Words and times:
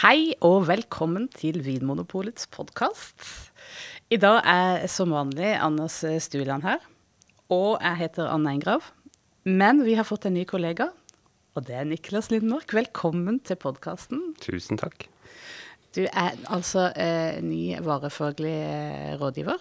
Hei 0.00 0.32
og 0.40 0.62
velkommen 0.64 1.26
til 1.28 1.58
Vinmonopolets 1.60 2.46
podkast. 2.48 3.20
I 4.08 4.16
dag 4.16 4.38
er 4.48 4.86
som 4.88 5.10
vanlig 5.12 5.50
Anders 5.60 5.98
Stuland 6.24 6.64
her. 6.64 6.78
Og 7.52 7.74
jeg 7.82 7.98
heter 7.98 8.30
Anne 8.32 8.54
Engrav. 8.56 8.86
Men 9.44 9.82
vi 9.84 9.98
har 9.98 10.06
fått 10.08 10.24
en 10.24 10.32
ny 10.38 10.46
kollega, 10.48 10.86
og 11.52 11.66
det 11.66 11.76
er 11.76 11.84
Niklas 11.84 12.30
Lindmark. 12.32 12.72
Velkommen 12.72 13.42
til 13.44 13.58
podkasten. 13.60 14.22
Tusen 14.40 14.80
takk. 14.80 15.04
Du 15.92 16.06
er 16.06 16.40
altså 16.48 16.86
eh, 16.96 17.36
ny 17.44 17.76
varefaglig 17.84 18.54
eh, 18.56 19.12
rådgiver. 19.20 19.60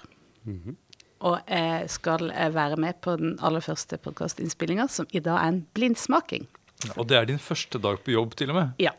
Og 1.19 1.51
eh, 1.51 1.83
skal 1.91 2.31
være 2.55 2.79
med 2.79 3.03
på 3.03 3.17
den 3.19 3.35
aller 3.43 3.65
første 3.67 3.99
podkastinnspillinga, 3.99 4.87
som 4.87 5.11
i 5.11 5.19
dag 5.19 5.35
er 5.35 5.51
en 5.57 5.61
blindsmaking. 5.75 6.47
Og 6.95 7.11
det 7.11 7.19
er 7.19 7.27
din 7.27 7.43
første 7.43 7.83
dag 7.83 7.99
på 7.99 8.15
jobb, 8.15 8.39
til 8.39 8.55
og 8.55 8.61
med. 8.61 8.79
Ja, 8.79 8.95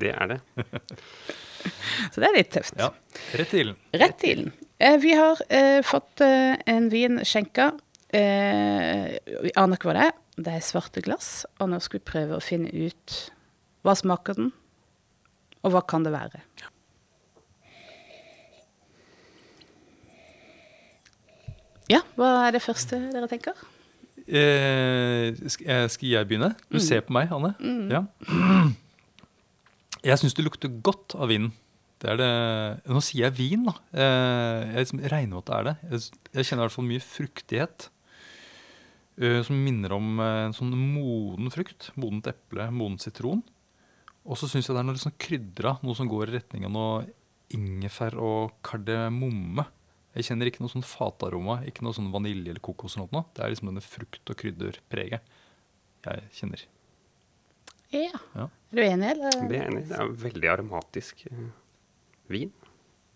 Det 0.00 0.12
er 0.14 0.34
det. 0.34 0.40
så 2.12 2.20
det 2.20 2.28
er 2.28 2.36
litt 2.36 2.52
tøft. 2.54 2.76
Ja, 2.80 2.90
Rett 3.38 3.50
til 3.52 3.62
ilden. 3.64 3.80
Rett 4.02 4.18
til. 4.22 4.44
Eh, 4.78 4.98
vi 5.02 5.14
har 5.16 5.40
eh, 5.48 5.80
fått 5.86 6.24
eh, 6.24 6.56
en 6.70 6.90
vin 6.92 7.22
skjenka. 7.26 7.70
Eh, 8.14 9.14
vi 9.46 9.54
aner 9.58 9.78
ikke 9.78 9.90
hva 9.90 9.96
det 9.96 10.06
er. 10.10 10.20
Det 10.34 10.56
er 10.56 10.66
svarte 10.66 11.02
glass. 11.04 11.30
Og 11.62 11.70
nå 11.70 11.80
skal 11.82 12.00
vi 12.00 12.08
prøve 12.10 12.38
å 12.38 12.44
finne 12.44 12.70
ut 12.74 13.18
hva 13.84 13.94
smaker 13.98 14.38
den, 14.38 14.52
og 15.64 15.74
hva 15.74 15.82
kan 15.88 16.06
det 16.06 16.14
være. 16.14 16.40
Ja, 21.92 22.00
hva 22.16 22.30
er 22.46 22.54
det 22.56 22.62
første 22.64 22.96
dere 23.12 23.28
tenker? 23.28 23.58
Eh, 24.24 25.36
skal 25.52 26.08
jeg 26.08 26.28
begynne? 26.30 26.54
Du 26.72 26.80
ser 26.80 27.04
på 27.04 27.12
meg, 27.12 27.28
Anne. 27.34 27.52
Ja. 27.92 28.06
Jeg 30.04 30.20
syns 30.20 30.34
det 30.36 30.44
lukter 30.44 30.72
godt 30.84 31.14
av 31.16 31.30
vinen. 31.32 31.54
Det 32.02 32.10
er 32.12 32.18
det. 32.20 32.30
Nå 32.92 33.00
sier 33.00 33.24
jeg 33.30 33.36
vin, 33.38 33.64
da. 33.64 33.72
Eh, 33.96 34.58
jeg 34.74 34.82
liksom 34.82 35.02
regner 35.08 35.30
med 35.32 35.38
at 35.40 35.48
det 35.48 35.56
er 35.56 35.66
det. 35.68 35.74
Jeg, 36.34 36.44
kjenner 36.44 36.60
i 36.60 36.66
hvert 36.66 36.76
fall 36.76 36.88
mye 36.90 37.04
fruktighet. 37.04 37.88
eh, 39.16 39.40
som 39.46 39.56
minner 39.64 39.94
om 39.96 40.18
eh, 40.20 40.40
en 40.50 40.56
sånn 40.56 40.74
moden 40.76 41.48
frukt. 41.54 41.88
Modent 41.96 42.28
eple, 42.34 42.68
moden 42.74 42.98
sitron. 43.00 43.40
Og 44.24 44.36
så 44.40 44.48
syns 44.50 44.68
jeg 44.68 44.76
det 44.76 44.82
er 44.82 44.88
noe 44.90 45.00
sånn 45.00 45.16
krydra. 45.16 45.78
Noe 45.86 45.96
som 45.96 46.10
går 46.10 46.28
i 46.28 46.36
retning 46.36 46.68
av 46.68 46.74
noe 46.74 47.06
ingefær 47.54 48.18
og 48.20 48.58
kardemomme. 48.66 49.64
Jeg 50.14 50.28
kjenner 50.28 50.50
ikke 50.50 50.62
noe 50.62 50.74
sånn 50.74 50.84
fataroma, 50.86 51.62
ikke 51.64 51.86
noe 51.86 51.96
sånn 51.96 52.12
vanilje 52.12 52.52
eller 52.52 52.62
kokos. 52.62 52.98
eller 52.98 53.08
noe. 53.14 53.24
Det 53.32 53.42
er 53.44 53.54
liksom 53.54 53.72
denne 53.72 53.84
frukt- 53.84 54.30
og 54.30 54.36
krydderpreget 54.36 55.34
jeg 56.04 56.28
kjenner. 56.36 56.68
Ja. 57.94 58.20
Ja. 58.34 58.48
Er 58.74 58.76
du 58.80 58.82
enig, 58.82 59.10
eller? 59.14 59.36
Det 59.48 59.58
er 59.60 59.68
enig. 59.70 59.84
Det 59.90 59.98
er 60.02 60.12
veldig 60.24 60.48
aromatisk 60.50 61.24
eh, 61.30 61.44
vin, 62.32 62.50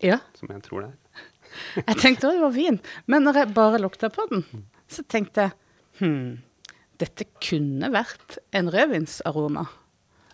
Ja. 0.03 0.19
som 0.39 0.47
jeg 0.53 0.63
tror 0.67 0.85
det 0.85 0.91
er. 0.93 1.25
Jeg 1.89 1.97
tenkte 1.97 2.27
også 2.29 2.37
det 2.37 2.43
var 2.45 2.53
vin, 2.53 2.77
men 3.09 3.23
når 3.25 3.39
jeg 3.41 3.53
bare 3.57 3.79
lukta 3.81 4.07
på 4.13 4.21
den, 4.29 4.43
så 4.87 5.01
tenkte 5.09 5.47
jeg 5.47 5.53
hm, 5.97 6.35
dette 7.01 7.25
kunne 7.41 7.89
vært 7.91 8.37
en 8.53 8.69
rødvinsaroma. 8.69 9.63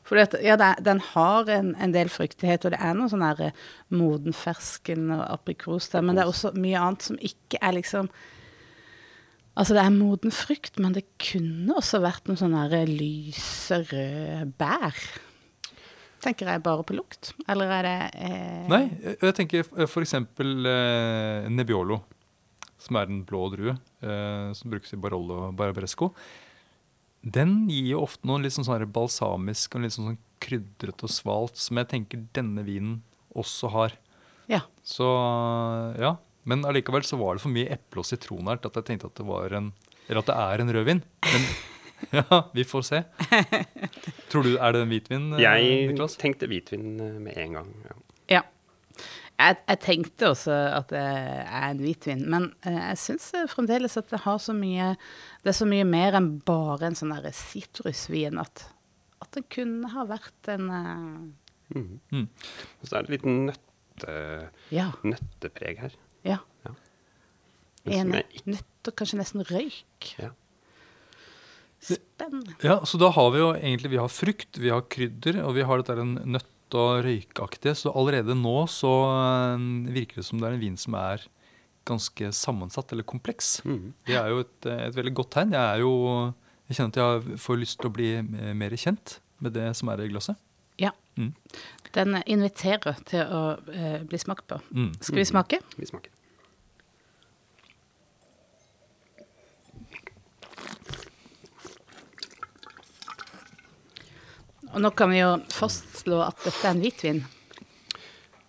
For 0.06 0.20
ja, 0.44 0.58
den 0.84 1.00
har 1.16 1.50
en, 1.50 1.72
en 1.82 1.94
del 1.96 2.12
fruktighet, 2.14 2.68
og 2.68 2.76
det 2.76 2.82
er 2.84 2.94
noe 3.00 3.10
sånn 3.10 3.24
eh, 3.26 3.56
moden 3.96 4.36
fersken 4.38 5.08
og 5.16 5.24
aprikos 5.40 5.88
der, 5.96 6.04
men 6.06 6.20
det 6.20 6.26
er 6.26 6.34
også 6.34 6.52
mye 6.60 6.84
annet 6.84 7.08
som 7.08 7.18
ikke 7.18 7.58
er 7.64 7.78
liksom 7.80 8.12
Altså, 9.56 9.76
det 9.78 9.86
er 9.86 9.94
moden 9.96 10.34
frukt, 10.36 10.80
men 10.84 10.96
det 10.96 11.06
kunne 11.22 11.78
også 11.80 12.02
vært 12.04 12.28
noen 12.28 12.40
sånne 12.42 12.84
lyse 12.90 13.80
røde 13.88 14.50
bær. 14.60 14.98
Tenker 16.26 16.50
jeg 16.50 16.64
bare 16.66 16.84
på 16.84 16.96
lukt, 16.98 17.32
eller 17.52 17.72
er 17.72 17.86
det 17.86 17.98
eh, 18.26 18.66
Nei, 18.72 18.84
jeg, 19.14 19.34
tenker 19.38 19.68
f.eks. 19.86 20.16
Eh, 20.18 21.48
Nebbiolo, 21.54 22.00
som 22.82 22.98
er 23.00 23.12
en 23.12 23.22
blå 23.28 23.46
drue 23.54 23.76
eh, 23.76 24.50
som 24.58 24.74
brukes 24.74 24.96
i 24.96 25.00
Barolo 25.00 25.44
og 25.48 25.56
Barbaresco. 25.60 26.12
Den 27.22 27.64
gir 27.70 27.94
jo 27.94 28.04
ofte 28.06 28.28
noe 28.28 28.42
litt 28.42 28.54
sånn, 28.58 28.68
sånn 28.68 28.90
balsamisk 28.94 29.78
og 29.78 29.86
litt 29.86 29.96
sånn, 29.96 30.12
sånn 30.12 30.24
krydret 30.44 31.06
og 31.06 31.14
svalt, 31.14 31.62
som 31.62 31.80
jeg 31.80 31.92
tenker 31.94 32.26
denne 32.36 32.66
vinen 32.66 33.00
også 33.38 33.72
har. 33.74 33.96
Ja. 34.52 34.66
Så 34.86 35.08
ja. 36.02 36.16
Men 36.46 36.66
allikevel 36.70 37.06
så 37.08 37.18
var 37.20 37.36
det 37.38 37.42
for 37.46 37.54
mye 37.54 37.70
eple 37.74 38.04
og 38.04 38.06
sitron 38.08 38.48
her 38.52 38.60
til 38.62 38.70
at 38.72 38.76
jeg 38.82 38.90
tenkte 38.92 39.10
at 39.10 39.18
det 39.18 39.26
var 39.28 39.54
en 39.58 39.72
Eller 40.08 40.22
at 40.22 40.28
det 40.30 40.36
er 40.38 40.62
en 40.62 40.74
rødvin. 40.76 41.00
Men 41.26 41.48
ja, 42.20 42.42
vi 42.54 42.64
får 42.68 42.84
se. 42.86 43.00
Tror 44.30 44.44
du, 44.46 44.52
Er 44.60 44.76
det 44.76 44.82
en 44.84 44.92
hvitvin, 44.92 45.30
eh, 45.34 45.42
Jeg 45.42 45.88
Niklas? 45.92 46.18
tenkte 46.22 46.50
hvitvin 46.52 47.00
eh, 47.02 47.16
med 47.24 47.38
en 47.42 47.54
gang. 47.58 47.72
Ja. 47.88 47.96
Ja. 48.36 48.42
Jeg, 49.36 49.58
jeg 49.68 49.80
tenkte 49.84 50.30
også 50.32 50.54
at 50.78 50.92
det 50.94 51.02
er 51.02 51.66
en 51.74 51.82
hvitvin, 51.84 52.22
men 52.32 52.46
eh, 52.68 52.78
jeg 52.92 53.00
syns 53.02 53.32
fremdeles 53.52 53.98
at 54.00 54.08
det 54.14 54.22
har 54.24 54.38
så 54.40 54.54
mye 54.56 54.94
Det 55.44 55.52
er 55.52 55.58
så 55.58 55.68
mye 55.68 55.84
mer 55.88 56.16
enn 56.20 56.30
bare 56.46 56.88
en 56.92 56.96
sånn 56.96 57.12
sitrusvin 57.36 58.40
at, 58.40 58.68
at 59.26 59.32
det 59.36 59.48
kunne 59.52 59.90
ha 59.92 60.06
vært 60.08 60.52
en 60.54 60.70
uh... 60.72 61.76
mm. 61.76 61.92
Mm. 62.14 62.28
Så 62.86 62.96
er 62.96 63.04
det 63.10 63.18
litt 63.18 63.26
nøtte, 63.28 64.16
Ja. 64.72 64.92
nøttepreg 65.04 65.82
her. 65.84 65.98
Ja. 66.26 66.40
ja. 66.66 66.74
som 67.86 67.94
En 68.00 68.18
nøtt 68.56 68.90
og 68.90 68.98
kanskje 68.98 69.22
nesten 69.22 69.46
røyk. 69.48 70.10
Ja. 70.22 70.32
Spennende. 71.86 72.56
Ja, 72.66 72.80
så 72.86 72.98
da 72.98 73.12
har 73.14 73.32
vi 73.34 73.42
jo 73.42 73.52
egentlig 73.54 73.94
vi 73.94 74.02
har 74.02 74.12
frukt, 74.12 74.58
vi 74.58 74.72
har 74.74 74.86
krydder, 74.90 75.44
og 75.46 75.56
vi 75.58 75.66
har 75.68 75.82
dette 75.82 76.02
en 76.02 76.18
nøtt- 76.34 76.52
og 76.76 77.04
røykaktige. 77.06 77.76
Så 77.78 77.94
allerede 77.94 78.36
nå 78.38 78.66
så 78.72 78.94
eh, 79.12 79.66
virker 79.94 80.22
det 80.22 80.26
som 80.28 80.42
det 80.42 80.50
er 80.50 80.58
en 80.58 80.64
vin 80.64 80.80
som 80.82 80.98
er 80.98 81.28
ganske 81.86 82.32
sammensatt 82.34 82.92
eller 82.92 83.06
kompleks. 83.06 83.60
Mm. 83.68 83.94
Det 84.08 84.18
er 84.18 84.34
jo 84.34 84.42
et, 84.42 84.58
eh, 84.66 84.88
et 84.88 84.98
veldig 84.98 85.14
godt 85.22 85.36
tegn. 85.38 85.54
Jeg 85.54 85.62
er 85.62 85.86
jo 85.86 86.34
Jeg 86.66 86.80
kjenner 86.80 86.90
at 86.90 86.98
jeg 86.98 87.38
får 87.38 87.58
lyst 87.62 87.78
til 87.78 87.92
å 87.92 87.94
bli 87.94 88.10
eh, 88.18 88.54
mer 88.58 88.74
kjent 88.74 89.20
med 89.38 89.54
det 89.54 89.68
som 89.78 89.92
er 89.94 90.02
i 90.02 90.10
glasset. 90.10 90.40
Ja. 90.82 90.90
Mm. 91.14 91.36
Den 91.94 92.18
inviterer 92.26 92.98
til 93.06 93.22
å 93.22 93.44
bli 94.10 94.18
smakt 94.18 94.48
på. 94.50 94.58
Mm. 94.74 94.90
Skal 94.98 95.22
vi 95.22 95.30
smake? 95.30 95.62
Vi 95.78 95.86
smaker. 95.86 96.15
Og 104.76 104.84
nå 104.84 104.92
kan 104.92 105.08
vi 105.14 105.22
jo 105.22 105.30
fastslå 105.56 106.20
at 106.26 106.42
dette 106.44 106.68
er 106.68 106.74
en 106.76 106.82
hvitvin. 106.84 107.22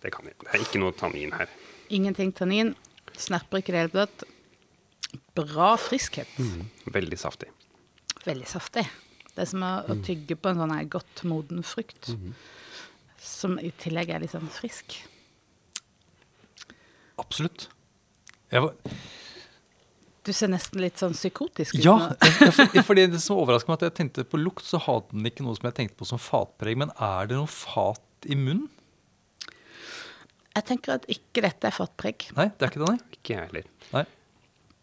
Det 0.02 0.10
kan 0.14 0.26
vi. 0.26 0.32
Det 0.42 0.50
er 0.50 0.64
ikke 0.64 0.80
noe 0.82 0.94
tannin 0.98 1.34
her. 1.36 1.50
Ingenting 1.94 2.32
tannin. 2.34 2.74
Snerper 3.16 3.62
ikke 3.62 3.70
i 3.70 3.76
det 3.76 3.84
hele 3.84 4.06
tatt. 4.06 4.26
Bra 5.38 5.76
friskhet. 5.78 6.32
Veldig 6.90 7.18
saftig. 7.20 7.52
Veldig 8.26 8.48
saftig. 8.50 8.82
Det 9.36 9.44
er 9.44 9.50
som 9.52 9.62
å, 9.62 9.72
å 9.86 9.98
tygge 10.02 10.34
på 10.40 10.50
en 10.50 10.58
sånn 10.62 10.74
her 10.74 10.88
godt 10.90 11.22
moden 11.28 11.62
frukt. 11.66 12.10
Som 13.22 13.60
i 13.62 13.70
tillegg 13.78 14.10
er 14.10 14.24
litt 14.24 14.34
sånn 14.34 14.50
frisk. 14.50 14.98
Absolutt. 17.22 17.68
Jeg 18.50 18.66
var, 18.66 18.74
Du 20.26 20.32
ser 20.34 20.50
nesten 20.50 20.82
litt 20.82 20.98
sånn 20.98 21.14
psykotisk 21.14 21.76
ut 21.78 21.84
ja, 21.84 21.94
ja, 22.10 22.48
for, 22.50 22.80
fordi 22.88 23.04
det 23.12 23.20
som 23.22 23.38
overrasker 23.38 23.70
meg, 23.70 23.78
at 23.78 23.84
jeg 23.86 23.94
tenkte 24.00 24.24
på 24.26 24.40
lukt, 24.40 24.66
så 24.66 24.80
hadde 24.82 25.14
den 25.14 25.28
ikke 25.30 25.46
noe 25.46 25.54
som 25.58 25.68
jeg 25.68 25.76
tenkte 25.76 26.00
på 26.00 26.08
som 26.08 26.18
fatpreg. 26.18 26.80
Men 26.82 26.90
er 26.98 27.30
det 27.30 27.38
noe 27.38 27.50
fat 27.50 28.26
i 28.26 28.38
munnen? 28.38 28.66
Jeg 30.56 30.64
tenker 30.70 30.96
at 30.96 31.06
ikke 31.12 31.44
dette 31.44 31.68
er 31.68 31.74
fatpreg. 31.76 32.26
Nei, 32.34 32.48
det 32.56 32.64
er 32.64 32.72
ikke 32.72 32.82
det, 32.82 32.90
nei. 32.90 33.16
Ikke 33.18 33.34
jeg 33.34 33.48
heller. 33.50 33.70
nei. 33.92 34.04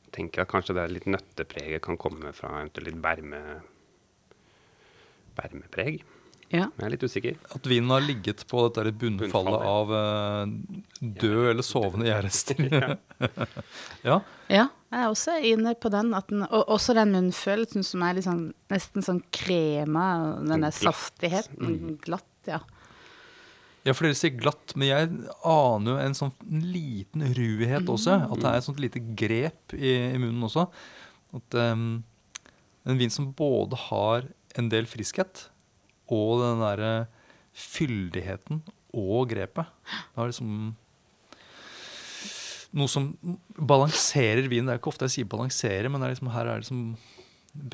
Jeg 0.06 0.16
Tenker 0.20 0.44
at 0.44 0.52
kanskje 0.52 0.76
det 0.78 0.84
er 0.84 0.92
litt 0.94 1.08
nøttepreget 1.10 1.82
kan 1.84 1.98
komme 1.98 2.32
fra 2.38 2.52
eventuelt 2.60 2.92
litt 2.92 3.00
berme, 3.02 3.40
bermepreg. 5.40 6.04
Ja. 6.54 6.68
Men 6.76 6.84
jeg 6.84 6.86
er 6.86 6.94
litt 6.94 7.06
usikker. 7.10 7.38
At 7.58 7.66
vinen 7.66 7.90
har 7.90 8.04
ligget 8.06 8.44
på 8.50 8.68
dette 8.68 8.94
bunnfallet 8.94 9.32
Bunnfallet. 9.34 9.66
av 9.74 9.94
uh, 9.98 11.10
død 11.24 11.48
eller 11.50 11.66
sovende 11.66 12.06
gjærrester. 12.12 12.62
ja. 14.08 14.20
ja, 14.54 14.68
jeg 14.94 15.02
er 15.02 15.10
også 15.10 15.36
inne 15.50 15.74
på 15.80 15.90
den. 15.94 16.12
At 16.18 16.30
den 16.30 16.46
og 16.46 16.70
også 16.76 16.94
den 16.98 17.14
munnfølelsen 17.16 17.86
som 17.86 18.04
er 18.06 18.22
sånn, 18.26 18.46
nesten 18.72 19.06
sånn 19.06 19.24
krema. 19.34 20.06
Den 20.46 20.66
der 20.66 20.76
saftigheten. 20.76 21.96
Glatt, 22.04 22.30
ja. 22.50 22.60
ja, 23.88 23.96
for 23.96 24.06
dere 24.06 24.20
sier 24.20 24.36
glatt, 24.38 24.76
men 24.78 24.90
jeg 24.92 25.10
aner 25.50 25.90
jo 25.90 25.98
en 26.04 26.18
sånn 26.18 26.36
liten 26.46 27.26
ruhet 27.38 27.90
også. 27.90 28.20
At 28.28 28.44
det 28.44 28.52
er 28.52 28.60
et 28.60 28.68
sånt 28.68 28.84
lite 28.84 29.02
grep 29.18 29.76
i, 29.78 29.96
i 30.14 30.22
munnen 30.22 30.46
også. 30.50 30.68
At 31.34 31.60
um, 31.74 32.04
En 32.84 33.00
vin 33.00 33.12
som 33.14 33.32
både 33.32 33.78
har 33.88 34.26
en 34.60 34.70
del 34.70 34.86
friskhet 34.92 35.48
og 36.12 36.42
den 36.42 36.60
derre 36.62 36.94
fyldigheten 37.56 38.60
og 38.94 39.30
grepet. 39.32 39.70
Det 39.88 40.20
har 40.20 40.30
liksom 40.30 40.74
noe 42.74 42.90
som 42.90 43.12
balanserer 43.58 44.48
vinen. 44.50 44.68
Det 44.70 44.76
er 44.76 44.82
ikke 44.82 44.92
ofte 44.94 45.06
jeg 45.10 45.16
sier 45.20 45.30
balansere, 45.30 45.90
men 45.92 46.02
det 46.02 46.08
er 46.10 46.16
liksom, 46.16 46.32
her 46.34 46.50
er 46.50 46.58
det 46.60 46.66
liksom 46.66 46.84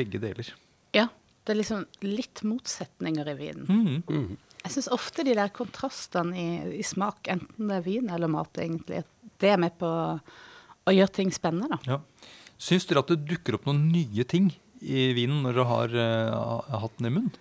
begge 0.02 0.22
deler. 0.22 0.54
ja. 0.98 1.08
Det 1.48 1.56
er 1.56 1.58
liksom 1.64 1.86
litt 2.06 2.42
motsetninger 2.46 3.30
i 3.32 3.34
vinen. 3.34 3.64
Mm. 3.66 4.02
Mm. 4.06 4.34
Jeg 4.60 4.74
syns 4.76 4.90
ofte 4.94 5.24
de 5.26 5.34
der 5.34 5.50
kontrastene 5.56 6.36
i, 6.38 6.50
i 6.78 6.84
smak, 6.86 7.24
enten 7.32 7.72
det 7.72 7.78
er 7.80 7.86
vin 7.88 8.12
eller 8.14 8.30
mat, 8.30 8.60
egentlig, 8.62 9.00
det 9.42 9.50
er 9.50 9.58
med 9.58 9.74
på 9.80 9.90
å 9.90 10.94
gjøre 10.94 11.14
ting 11.16 11.32
spennende, 11.34 11.72
da. 11.72 11.96
Ja. 11.96 12.28
Syns 12.60 12.86
dere 12.86 13.02
at 13.02 13.10
det 13.16 13.24
dukker 13.32 13.58
opp 13.58 13.66
noen 13.66 13.88
nye 13.90 14.28
ting 14.30 14.52
i 14.84 15.08
vinen 15.18 15.42
når 15.48 15.58
dere 15.58 15.68
har 15.72 15.96
uh, 15.96 16.78
hatt 16.84 17.00
den 17.00 17.10
i 17.10 17.14
munnen? 17.16 17.34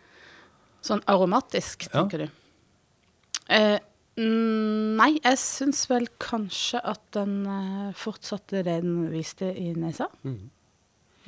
Sånn 0.88 1.04
aromatisk, 1.10 1.90
Ja. 1.90 1.98
tenker 2.06 2.24
du? 2.24 2.28
Eh, 3.50 3.76
mm, 3.76 3.87
nei, 4.18 5.12
jeg 5.22 5.38
syns 5.38 5.84
vel 5.90 6.06
kanskje 6.18 6.80
at 6.82 7.02
den 7.14 7.34
eh, 7.46 7.90
fortsatte 7.98 8.62
det 8.66 8.80
den 8.82 9.10
viste 9.12 9.48
i 9.54 9.72
nesa. 9.78 10.08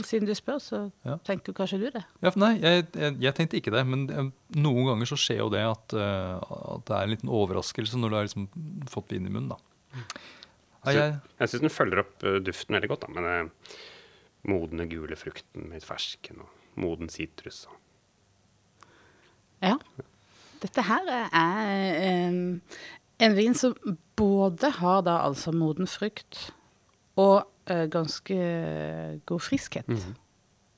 Siden 0.00 0.25
du 0.26 0.32
spør, 0.34 0.58
så 0.64 0.78
Ja. 1.04 1.19
tenker 1.28 1.52
kanskje 1.52 1.78
du 1.82 1.90
det. 1.92 2.02
Ja, 2.25 2.32
nei, 2.40 2.54
jeg, 2.58 2.87
jeg, 2.96 3.16
jeg 3.20 3.34
tenkte 3.37 3.58
ikke 3.60 3.72
det, 3.75 3.82
men 3.87 4.06
eh, 4.10 4.31
noen 4.56 4.87
ganger 4.88 5.06
så 5.10 5.19
skjer 5.20 5.42
jo 5.42 5.50
det 5.52 5.60
at, 5.69 5.92
eh, 5.92 6.37
at 6.75 6.84
det 6.88 6.96
er 6.96 7.02
en 7.06 7.12
liten 7.14 7.28
overraskelse 7.40 8.00
når 8.00 8.08
du 8.08 8.16
har 8.16 8.25
liksom 8.28 8.48
fått 8.88 9.12
vin 9.12 9.26
i 9.28 9.31
munnen. 9.34 9.52
da. 9.52 9.58
Nei, 10.87 10.94
jeg, 10.96 11.19
Jeg 11.42 11.48
syns 11.52 11.60
den 11.66 11.75
følger 11.75 12.00
opp 12.00 12.25
duften 12.46 12.75
veldig 12.78 12.88
godt, 12.94 13.04
da, 13.04 13.12
med 13.12 13.28
den 13.28 13.50
modne 14.48 14.87
gule 14.88 15.16
frukten 15.20 15.69
med 15.69 15.84
fersken 15.84 16.40
og 16.46 16.81
moden 16.81 17.10
sitrus. 17.12 17.66
og- 17.69 17.76
Ja. 19.60 19.76
Dette 20.61 20.83
her 20.85 21.09
er 21.33 22.01
em, 22.05 22.41
en 23.21 23.37
vin 23.37 23.55
som 23.57 23.75
både 24.19 24.71
har 24.81 25.03
da 25.07 25.19
altså 25.25 25.53
moden 25.57 25.89
frukt 25.89 26.51
og 27.21 27.43
eh, 27.71 27.87
ganske 27.93 28.37
god 29.29 29.41
friskhet. 29.45 29.89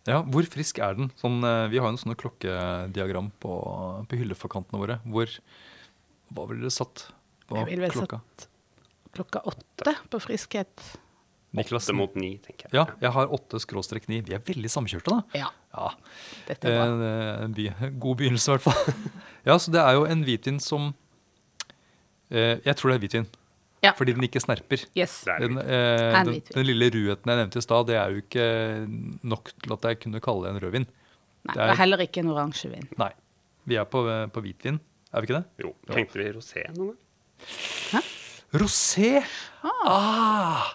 ja, 0.09 0.21
Hvor 0.23 0.47
frisk 0.51 0.79
er 0.83 0.95
den? 0.99 1.11
Sånn, 1.21 1.41
eh, 1.47 1.67
vi 1.73 1.79
har 1.83 1.89
jo 1.91 1.95
en 1.97 2.01
sånn 2.03 2.17
klokkediagram 2.19 3.33
på, 3.43 3.53
på 4.11 4.19
hylleforkantene 4.23 4.81
våre. 4.83 5.01
Hvor 5.07 5.31
Hva 6.33 6.47
ville 6.49 6.65
dere 6.65 6.73
satt 6.75 7.09
på 7.49 7.59
Jeg 7.61 7.69
ville 7.73 7.85
vel 7.89 7.95
klokka? 7.99 8.23
satt 8.23 8.49
klokka 9.13 9.43
åtte 9.51 9.93
på 10.09 10.19
friskhet. 10.25 10.87
Niklas? 11.53 11.85
Åtte 11.91 11.93
mot 11.99 12.15
ni, 12.17 12.39
tenker 12.41 12.71
jeg. 12.71 12.73
Ja, 12.79 12.87
jeg 13.03 13.13
har 13.13 13.29
åtte 13.37 13.59
skråstrek 13.61 14.07
ni. 14.09 14.23
Vi 14.25 14.33
er 14.33 14.41
veldig 14.47 14.71
samkjørte, 14.73 15.13
da. 15.13 15.43
Ja, 15.43 15.51
Ja, 15.73 15.91
dette 16.49 16.69
er 16.69 16.75
bra. 16.79 16.87
En, 16.93 17.03
eh, 17.07 17.45
en 17.47 17.55
by, 17.57 17.69
god 18.01 18.17
begynnelse, 18.21 18.49
i 18.51 18.57
hvert 18.57 18.67
fall. 18.67 19.13
ja, 19.49 19.55
så 19.59 19.73
det 19.73 19.81
er 19.81 19.93
jo 19.97 20.05
en 20.05 20.25
hvitvin 20.27 20.59
som 20.61 20.91
eh, 22.31 22.59
Jeg 22.65 22.77
tror 22.77 22.93
det 22.93 22.97
er 22.99 23.05
hvitvin. 23.07 23.27
Ja. 23.83 23.91
Fordi 23.99 24.13
den 24.15 24.23
ikke 24.23 24.39
snerper. 24.45 24.85
Yes. 24.95 25.25
Er 25.27 25.41
Den, 25.43 25.57
eh, 25.59 26.21
En 26.21 26.29
den, 26.29 26.43
den 26.55 26.67
lille 26.69 26.91
ruheten 26.95 27.33
jeg 27.33 27.41
nevnte 27.41 27.59
i 27.59 27.65
stad, 27.65 27.87
det 27.89 27.97
er 27.99 28.13
jo 28.15 28.21
ikke 28.23 28.45
nok 29.27 29.51
til 29.65 29.73
at 29.75 29.89
jeg 29.91 29.99
kunne 30.05 30.21
kalle 30.23 30.45
det 30.47 30.53
en 30.55 30.61
rødvin. 30.67 30.87
Nei, 30.87 31.55
det 31.55 31.57
det 31.57 31.65
er- 31.65 31.73
er 31.73 31.81
heller 31.81 31.99
ikke 32.05 32.21
en 32.23 32.31
oransjevin. 32.31 32.87
Nei. 33.01 33.11
Vi 33.67 33.75
er 33.79 33.85
på, 33.91 34.05
eh, 34.11 34.27
på 34.31 34.41
hvitvin, 34.45 34.79
er 35.13 35.21
vi 35.21 35.27
ikke 35.27 35.41
det? 35.41 35.45
Jo, 35.65 35.73
tenkte 35.91 36.19
vi 36.21 36.29
rosé 36.37 36.63
noen 36.77 36.95
gang? 37.91 38.05
Rosé! 38.53 39.25
Ah. 39.65 40.75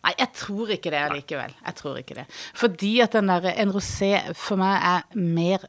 Nei, 0.00 0.14
jeg 0.16 0.32
tror 0.38 0.70
ikke 0.72 0.92
det 0.94 1.00
allikevel. 1.04 1.52
Jeg 1.66 1.76
tror 1.76 1.98
ikke 2.00 2.16
det. 2.22 2.24
Fordi 2.56 2.94
at 3.04 3.12
den 3.18 3.28
der, 3.28 3.50
en 3.52 3.74
rosé 3.74 4.14
for 4.38 4.60
meg 4.60 4.80
er 4.80 5.20
mer 5.20 5.66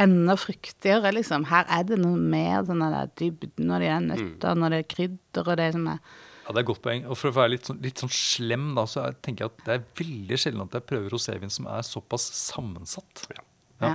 enda 0.00 0.34
fruktigere, 0.40 1.12
liksom. 1.14 1.46
Her 1.52 1.68
er 1.70 1.84
det 1.86 2.00
noe 2.02 2.18
mer 2.18 2.64
sånn 2.66 2.82
der 2.82 3.10
dybden 3.20 3.70
og 3.70 3.82
de 3.82 3.90
der 3.92 4.00
nøttene 4.02 4.66
og 4.66 4.74
det 4.74 4.80
krydder 4.90 5.50
og 5.52 5.60
det 5.60 5.68
som 5.76 5.90
er 5.92 6.00
Ja, 6.44 6.52
det 6.52 6.58
er 6.58 6.64
et 6.64 6.68
godt 6.68 6.82
poeng. 6.84 7.06
Og 7.08 7.16
for 7.16 7.30
å 7.30 7.36
være 7.38 7.54
litt 7.54 7.68
sånn, 7.70 7.78
litt 7.80 8.02
sånn 8.02 8.10
slem, 8.12 8.72
da, 8.76 8.82
så 8.90 9.06
jeg 9.06 9.20
tenker 9.24 9.46
jeg 9.46 9.52
at 9.54 9.62
det 9.64 9.76
er 9.78 9.86
veldig 10.02 10.40
sjelden 10.42 10.64
at 10.66 10.74
jeg 10.76 10.86
prøver 10.90 11.14
rosévin 11.14 11.52
som 11.54 11.70
er 11.72 11.86
såpass 11.86 12.26
sammensatt. 12.36 13.22
Ja. 13.30 13.44
Ja. 13.78 13.92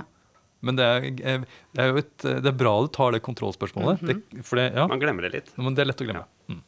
Men 0.66 0.76
det 0.76 0.84
er, 0.88 1.04
eh, 1.04 1.44
det 1.76 1.84
er 1.84 1.92
jo 1.92 2.00
et, 2.02 2.16
det 2.24 2.50
er 2.50 2.56
bra 2.58 2.72
du 2.84 2.88
tar 2.92 3.14
det 3.14 3.22
kontrollspørsmålet. 3.24 4.02
det, 4.08 4.16
for 4.44 4.60
det, 4.60 4.66
ja, 4.74 4.88
Man 4.90 5.00
glemmer 5.00 5.28
det 5.28 5.32
litt. 5.36 5.52
men 5.56 5.76
det 5.76 5.84
er 5.84 5.92
lett 5.92 6.02
å 6.02 6.08
glemme. 6.08 6.26
Mm. 6.50 6.64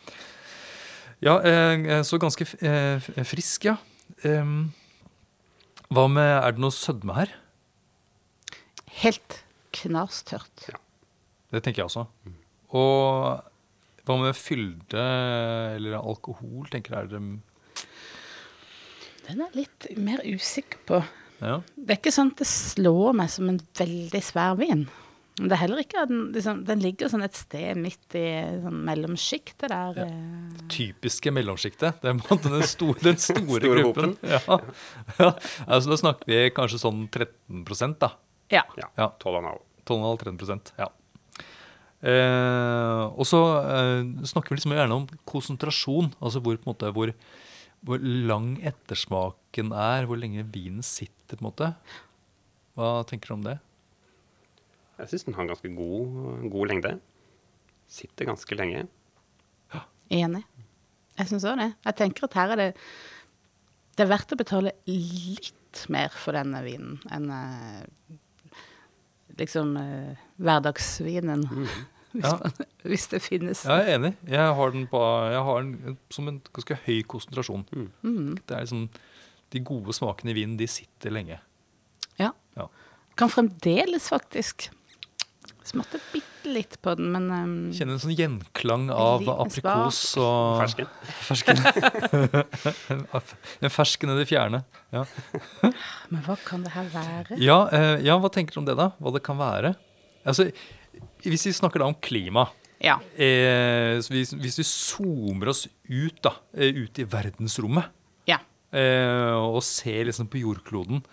Ja, 1.23 1.37
eh, 1.47 2.03
så 2.03 2.19
ganske 2.19 2.47
eh, 2.67 2.99
frisk, 3.29 3.69
ja. 3.71 3.77
Hva 5.93 6.05
med 6.09 6.31
Er 6.43 6.53
det 6.55 6.63
noe 6.63 6.75
sødme 6.75 7.15
her? 7.17 7.33
helt 9.03 9.39
knastørt. 9.75 10.67
Ja. 10.69 10.79
Det 11.53 11.63
tenker 11.65 11.83
jeg 11.83 11.89
også. 11.91 12.05
Og 12.77 13.41
hva 14.07 14.17
med 14.21 14.37
fylde 14.37 15.03
eller 15.77 15.99
alkohol, 16.01 16.67
tenker 16.73 16.97
jeg 16.97 17.07
er 17.07 17.11
det 17.13 17.23
Den 19.29 19.43
er 19.47 19.57
litt 19.57 19.87
mer 19.97 20.23
usikker 20.27 20.79
på. 20.89 21.03
ja. 21.41 21.61
Det 21.77 21.91
er 21.97 22.01
ikke 22.01 22.15
sånn 22.15 22.33
at 22.35 22.43
det 22.43 22.49
slår 22.51 23.15
meg 23.17 23.31
som 23.33 23.49
en 23.49 23.61
veldig 23.79 24.23
svær 24.23 24.57
vin. 24.61 24.89
Men 25.41 25.49
det 25.49 25.55
er 25.57 25.61
heller 25.63 25.81
ikke 25.81 26.01
at 26.03 26.11
den, 26.11 26.25
liksom, 26.35 26.59
den 26.69 26.83
ligger 26.85 27.09
sånn 27.09 27.23
et 27.25 27.39
sted 27.39 27.79
midt 27.81 28.17
i 28.21 28.25
sånn 28.61 28.83
mellomsjiktet 28.85 29.71
der. 29.73 30.01
eh. 30.05 30.65
typiske 30.69 31.33
mellomsjiktet. 31.33 32.03
Det 32.03 32.11
er 32.11 32.19
på 32.19 32.35
en 32.35 32.37
måte 32.37 32.53
den 32.53 32.67
store, 32.69 32.99
den 33.01 33.17
store, 33.29 33.61
Store 33.63 33.85
gruppen. 33.87 34.17
Ja. 34.29 34.41
Ja. 35.23 35.31
Altså, 35.67 35.89
da 35.95 35.97
snakker 36.03 36.29
vi 36.29 36.43
kanskje 36.53 36.83
sånn 36.83 37.07
13 37.09 37.97
da. 38.03 38.13
Ja. 38.53 38.65
Ja. 38.77 38.91
Ja. 39.01 39.09
12,5. 39.25 39.63
12,5-13% 39.89 40.75
ja. 40.79 40.91
Eh, 42.03 43.03
og 43.15 43.25
så 43.29 43.41
eh, 43.63 44.03
snakker 44.27 44.53
vi 44.53 44.59
liksom 44.61 44.75
gjerne 44.77 45.01
om 45.01 45.09
konsentrasjon. 45.29 46.13
Altså 46.21 46.43
hvor, 46.43 46.57
på 46.59 46.67
en 46.67 46.73
måte, 46.75 46.93
hvor, 46.97 47.13
hvor 47.87 48.03
lang 48.03 48.57
ettersmaken 48.67 49.73
er, 49.73 50.09
hvor 50.11 50.19
lenge 50.21 50.45
vinen 50.55 50.83
sitter. 50.87 51.39
på 51.39 51.41
en 51.41 51.49
måte. 51.49 51.73
Hva 52.77 52.99
tenker 53.09 53.33
du 53.33 53.39
om 53.41 53.45
det? 53.47 53.59
Jeg 55.03 55.11
syns 55.11 55.25
den 55.27 55.35
har 55.39 55.49
ganske 55.51 55.71
god, 55.75 56.45
god 56.53 56.71
lengde. 56.71 56.93
Sitter 57.91 58.29
ganske 58.31 58.57
lenge. 58.59 58.85
Enig. 60.13 60.43
Jeg 61.19 61.29
syns 61.31 61.45
òg 61.49 61.59
det. 61.61 61.71
Jeg 61.87 61.97
tenker 61.99 62.27
at 62.29 62.37
her 62.39 62.53
er 62.55 62.61
det 62.61 62.69
Det 63.97 64.05
er 64.07 64.11
verdt 64.13 64.33
å 64.33 64.39
betale 64.41 64.73
litt 64.89 65.83
mer 65.93 66.13
for 66.17 66.33
denne 66.37 66.61
vinen 66.65 66.99
enn 67.13 67.27
eh, 67.33 67.83
liksom 69.41 69.75
hverdagsvinen. 70.41 71.47
hverdagsvinen. 71.49 71.49
Hvis, 72.13 72.27
Ja. 72.29 72.35
man, 72.37 72.53
hvis 72.85 73.07
det 73.09 73.23
finnes. 73.25 73.63
Jeg 73.65 73.85
er 73.89 73.95
enig. 73.97 74.11
Jeg 74.29 74.49
har 74.59 74.71
den, 74.75 74.83
på, 74.91 74.99
jeg 75.33 75.41
har 75.47 75.63
den 75.65 75.95
som 76.13 76.27
en 76.29 76.43
ganske 76.53 76.77
høy 76.85 76.99
konsentrasjon. 77.09 77.63
Mm. 78.05 78.35
Det 78.37 78.53
er 78.53 78.67
liksom, 78.67 78.83
De 79.53 79.61
gode 79.65 79.95
smakene 79.97 80.35
i 80.35 80.37
vinen 80.37 80.59
de 80.61 80.67
sitter 80.69 81.09
lenge. 81.15 81.39
Ja. 82.21 82.29
Ja. 82.57 82.67
Kan 83.17 83.33
fremdeles 83.33 84.11
faktisk 84.13 84.67
Smatte 85.65 86.01
bitte 86.13 86.51
litt 86.51 86.75
på 86.83 86.95
den, 86.99 87.13
men 87.15 87.29
um, 87.31 87.53
Kjenner 87.75 87.95
en 87.95 88.03
sånn 88.03 88.17
gjenklang 88.19 88.89
av 88.91 89.23
aprikos 89.45 90.01
og 90.19 90.59
Fersken. 90.59 90.89
Fersken. 91.23 91.63
en 93.63 93.71
fersken 93.73 94.11
i 94.15 94.17
det 94.19 94.27
fjerne. 94.31 94.63
Ja, 94.95 95.05
Men 96.13 96.25
hva 96.27 96.37
kan 96.45 96.67
det 96.67 96.75
her 96.75 96.91
være? 96.95 97.39
ja, 97.39 97.61
eh, 97.71 97.95
ja, 98.09 98.19
hva 98.19 98.31
tenker 98.35 98.59
du 98.59 98.63
om 98.65 98.69
det, 98.69 98.77
da? 98.79 98.91
Hva 98.99 99.15
det 99.15 99.23
kan 99.25 99.39
være? 99.39 99.75
Altså, 100.27 100.49
hvis 101.23 101.47
vi 101.49 101.55
snakker 101.57 101.83
da 101.83 101.89
om 101.91 101.99
klima 102.03 102.49
Ja. 102.83 102.99
eh, 103.15 103.97
så 104.03 104.11
hvis, 104.15 104.35
hvis 104.35 104.59
vi 104.59 104.67
zoomer 104.67 105.53
oss 105.55 105.69
ut, 105.87 106.19
da, 106.27 106.35
eh, 106.59 106.75
ut 106.83 106.99
i 106.99 107.07
verdensrommet 107.07 107.87
ja. 108.27 108.41
eh, 108.75 109.39
og 109.39 109.63
ser 109.67 110.09
liksom 110.11 110.27
på 110.31 110.43
jordkloden 110.43 111.05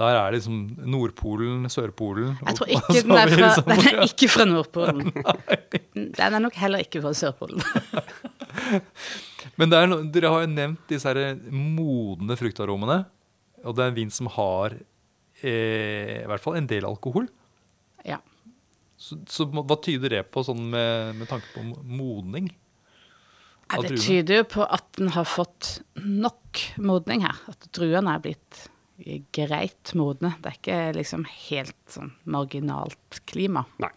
der 0.00 0.16
er 0.16 0.32
liksom 0.34 0.60
Nordpolen, 0.88 1.66
Sørpolen 1.70 2.38
Jeg 2.40 2.56
tror 2.56 2.70
ikke 2.72 2.94
den 3.04 3.12
er 3.16 3.28
fra, 3.32 3.48
liksom- 3.48 3.68
den 3.72 3.88
er 3.90 4.06
ikke 4.06 4.28
fra 4.32 4.46
Nordpolen. 4.48 5.12
Den 6.16 6.34
er 6.36 6.40
nok 6.40 6.56
heller 6.56 6.80
ikke 6.82 7.02
fra 7.04 7.12
Sørpolen. 7.16 7.60
Men 9.60 9.72
no, 9.90 9.98
dere 10.14 10.30
har 10.32 10.44
jo 10.46 10.50
nevnt 10.52 10.88
disse 10.88 11.08
her 11.12 11.36
modne 11.52 12.36
fruktaromene. 12.40 13.02
Og 13.62 13.76
det 13.76 13.84
er 13.84 13.92
en 13.92 13.98
vin 13.98 14.12
som 14.12 14.30
har 14.32 14.74
eh, 15.44 16.22
i 16.22 16.26
hvert 16.30 16.42
fall 16.42 16.56
en 16.58 16.68
del 16.70 16.88
alkohol. 16.88 17.28
Ja. 18.08 18.18
Så, 18.96 19.20
så 19.30 19.46
hva 19.52 19.76
tyder 19.82 20.16
det 20.16 20.24
på 20.32 20.44
sånn 20.46 20.64
med, 20.72 21.14
med 21.20 21.30
tanke 21.30 21.52
på 21.54 21.64
modning? 21.84 22.48
Ja, 23.72 23.80
det 23.84 24.00
tyder 24.02 24.42
jo 24.42 24.48
på 24.58 24.64
at 24.66 24.88
den 24.98 25.12
har 25.14 25.28
fått 25.28 25.78
nok 26.00 26.60
modning 26.82 27.24
her. 27.24 27.38
At 27.52 27.68
druene 27.76 28.16
er 28.16 28.24
blitt 28.24 28.66
greit 29.34 29.92
modne. 29.98 30.34
Det 30.42 30.50
er 30.52 30.58
ikke 30.58 30.78
liksom 30.98 31.24
helt 31.48 31.76
sånn 31.90 32.12
marginalt 32.24 33.20
klima. 33.30 33.64
Nei. 33.82 33.90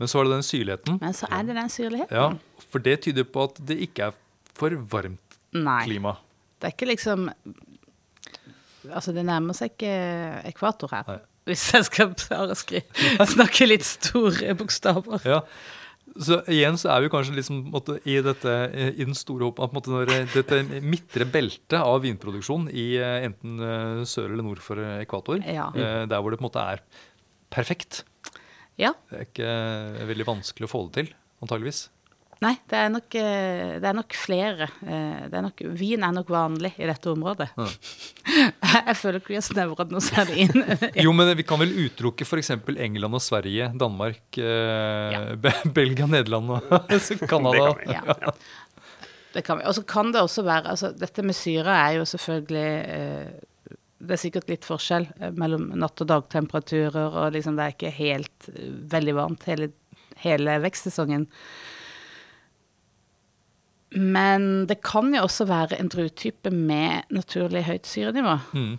Men 0.00 0.10
så 0.10 0.20
er 0.20 0.26
det 0.28 0.34
den 0.34 0.46
syrligheten. 0.46 0.96
Men 1.02 1.14
så 1.16 1.28
er 1.30 1.44
det 1.46 1.56
den 1.58 1.70
syrligheten. 1.70 2.16
Ja, 2.18 2.64
for 2.72 2.82
det 2.82 2.96
tyder 3.06 3.26
på 3.30 3.46
at 3.48 3.60
det 3.68 3.78
ikke 3.86 4.08
er 4.10 4.16
for 4.54 4.74
varmt 4.90 5.38
Nei. 5.54 5.84
klima. 5.86 6.16
Det 6.58 6.70
er 6.70 6.76
ikke 6.76 6.90
liksom 6.92 7.28
Altså, 8.84 9.14
det 9.16 9.22
nærmer 9.24 9.56
seg 9.56 9.70
ikke 9.72 9.92
ekvator 10.50 10.90
her. 10.92 11.06
Nei. 11.08 11.20
Hvis 11.48 11.62
jeg 11.72 11.86
skal 11.88 12.10
bare 12.12 12.52
å 12.52 13.26
snakke 13.34 13.66
litt 13.68 13.84
store 13.86 14.52
bokstaver. 14.58 15.24
Ja. 15.24 15.38
Så 16.14 16.38
igjen 16.50 16.76
så 16.78 16.92
er 16.94 17.02
vi 17.02 17.10
kanskje 17.10 17.34
liksom 17.34 17.64
måtte, 17.72 17.96
i, 18.06 18.14
dette, 18.22 18.52
i 18.94 19.02
den 19.02 19.16
store 19.18 19.48
hopp, 19.48 19.58
når, 19.88 20.12
eh, 20.14 20.28
dette 20.30 20.60
midtre 20.84 21.26
beltet 21.26 21.80
av 21.80 22.04
vinproduksjon 22.04 22.68
i 22.70 22.86
eh, 23.00 23.26
enten 23.26 23.58
eh, 23.58 24.02
sør 24.06 24.28
eller 24.30 24.46
nord 24.46 24.62
for 24.62 24.78
ekvator. 25.00 25.42
Ja. 25.42 25.70
Der 25.74 26.22
hvor 26.22 26.30
det 26.30 26.38
på 26.38 26.46
en 26.46 26.50
måte 26.50 26.66
er 26.76 26.84
perfekt. 27.54 28.04
Ja. 28.78 28.92
Det 29.10 29.18
er 29.18 29.26
ikke 29.26 30.06
veldig 30.12 30.28
vanskelig 30.30 30.68
å 30.68 30.70
få 30.70 30.84
det 30.86 30.94
til, 31.00 31.12
antageligvis. 31.42 31.88
Nei, 32.44 32.52
det 32.68 32.76
er 32.76 32.90
nok, 32.92 33.14
eh, 33.16 33.74
det 33.80 33.88
er 33.88 33.96
nok 33.96 34.16
flere. 34.20 34.66
eh, 34.84 35.22
Det 35.30 35.38
er 35.38 35.44
nok, 35.46 35.62
vin 35.80 36.02
er 36.04 36.12
nok 36.12 36.28
vanlig 36.34 36.74
i 36.78 36.88
dette 36.90 37.10
området. 37.12 37.48
Ja. 37.56 37.68
Jeg 38.84 38.96
føler 39.00 39.20
ikke 39.20 39.32
vi 39.32 39.38
har 39.38 39.46
snevret 39.46 39.92
noe 39.94 40.02
særlig 40.04 40.44
inn. 40.44 40.64
Jo, 41.06 41.12
men 41.16 41.30
vi 41.38 41.46
kan 41.46 41.60
vel 41.62 41.72
utelukke 41.86 42.26
f.eks. 42.26 42.50
England 42.74 43.16
og 43.16 43.22
Sverige, 43.24 43.70
Danmark, 43.80 44.20
eh, 44.36 45.14
Ja. 45.14 45.22
Belgia, 45.72 46.06
Nederland 46.10 46.50
og 46.58 46.68
Canada. 46.68 47.08
Det 47.14 47.28
kan 47.30 47.48
vi. 47.80 47.96
Ja. 47.96 48.32
Det 49.34 49.42
kan 49.46 49.58
vi. 49.58 49.64
Og 49.66 49.74
så 49.74 49.82
kan 49.88 50.12
det 50.14 50.20
også 50.22 50.44
være 50.46 50.70
altså 50.70 50.92
Dette 50.94 51.22
med 51.26 51.34
syre 51.34 51.72
er 51.74 51.96
jo 51.96 52.04
selvfølgelig 52.06 52.66
eh, 52.94 53.76
Det 54.04 54.14
er 54.14 54.20
sikkert 54.20 54.50
litt 54.52 54.66
forskjell 54.68 55.08
mellom 55.34 55.70
natt- 55.80 56.02
og 56.04 56.10
dagtemperaturer, 56.12 57.14
og 57.24 57.32
liksom 57.34 57.56
det 57.56 57.64
er 57.64 57.72
ikke 57.74 57.94
helt 57.96 58.48
veldig 58.92 59.14
varmt 59.16 59.46
hele, 59.48 59.70
hele 60.20 60.58
vekstsesongen. 60.60 61.24
Men 63.94 64.66
det 64.66 64.80
kan 64.82 65.12
jo 65.14 65.22
også 65.22 65.46
være 65.48 65.78
en 65.78 65.90
druetype 65.92 66.50
med 66.50 67.10
naturlig 67.14 67.64
høyt 67.68 67.86
syrenivå, 67.86 68.38
Mm. 68.54 68.74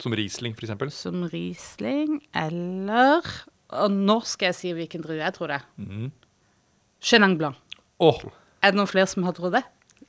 Som 0.00 0.14
Riesling, 0.16 0.54
f.eks. 0.56 0.94
som 0.96 1.26
Riesling 1.28 2.22
eller 2.32 3.26
Og 3.68 3.90
nå 3.92 4.14
skal 4.24 4.48
jeg 4.48 4.56
si 4.56 4.70
hvilken 4.72 5.02
drue 5.04 5.18
jeg 5.20 5.34
tror 5.36 5.52
det 5.52 5.58
er. 5.58 5.66
Mm. 5.76 6.06
Chenin 7.04 7.36
Blanc. 7.36 7.58
Oh. 8.00 8.16
Er 8.64 8.72
det 8.72 8.80
noen 8.80 8.88
flere 8.88 9.06
som 9.06 9.26
har 9.28 9.36
trodd 9.36 9.52
det? 9.58 9.62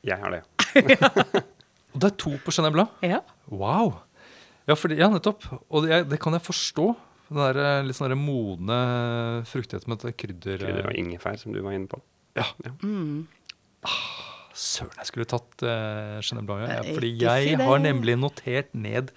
Jeg 0.07 0.17
har 0.17 0.31
det. 0.31 0.41
og 1.91 1.99
det 1.99 2.07
er 2.07 2.15
to 2.23 2.31
på 2.45 2.55
Chenin 2.55 2.73
Blanc. 2.73 2.95
Ja. 3.03 3.19
Wow! 3.51 3.99
Ja, 4.69 4.77
fordi, 4.79 4.97
ja 5.01 5.11
nettopp. 5.11 5.43
Og 5.69 5.85
det, 5.85 6.05
det 6.09 6.19
kan 6.23 6.33
jeg 6.37 6.45
forstå. 6.47 6.87
Den 7.31 7.39
der, 7.39 7.59
eh, 7.63 7.83
litt 7.87 7.99
sånn 7.99 8.15
modne 8.19 8.79
fruktigheten 9.47 9.91
med 9.91 10.01
dette 10.01 10.15
krydder... 10.19 10.63
Krydder 10.63 10.87
og 10.87 10.95
eh, 10.95 10.99
ingefær, 11.03 11.37
som 11.39 11.53
du 11.55 11.61
var 11.63 11.75
inne 11.75 11.91
på. 11.91 11.99
Ja. 12.39 12.47
Mm. 12.83 13.27
Søren, 14.57 14.95
jeg 14.99 15.07
skulle 15.09 15.27
tatt 15.31 15.63
uh, 15.63 16.17
Chenin 16.25 16.47
Blanc. 16.47 16.65
Ja. 16.67 16.81
Eh, 16.83 16.93
Fordi 16.97 17.11
jeg 17.21 17.57
har 17.61 17.79
nemlig 17.79 18.17
notert 18.19 18.73
ned 18.75 19.13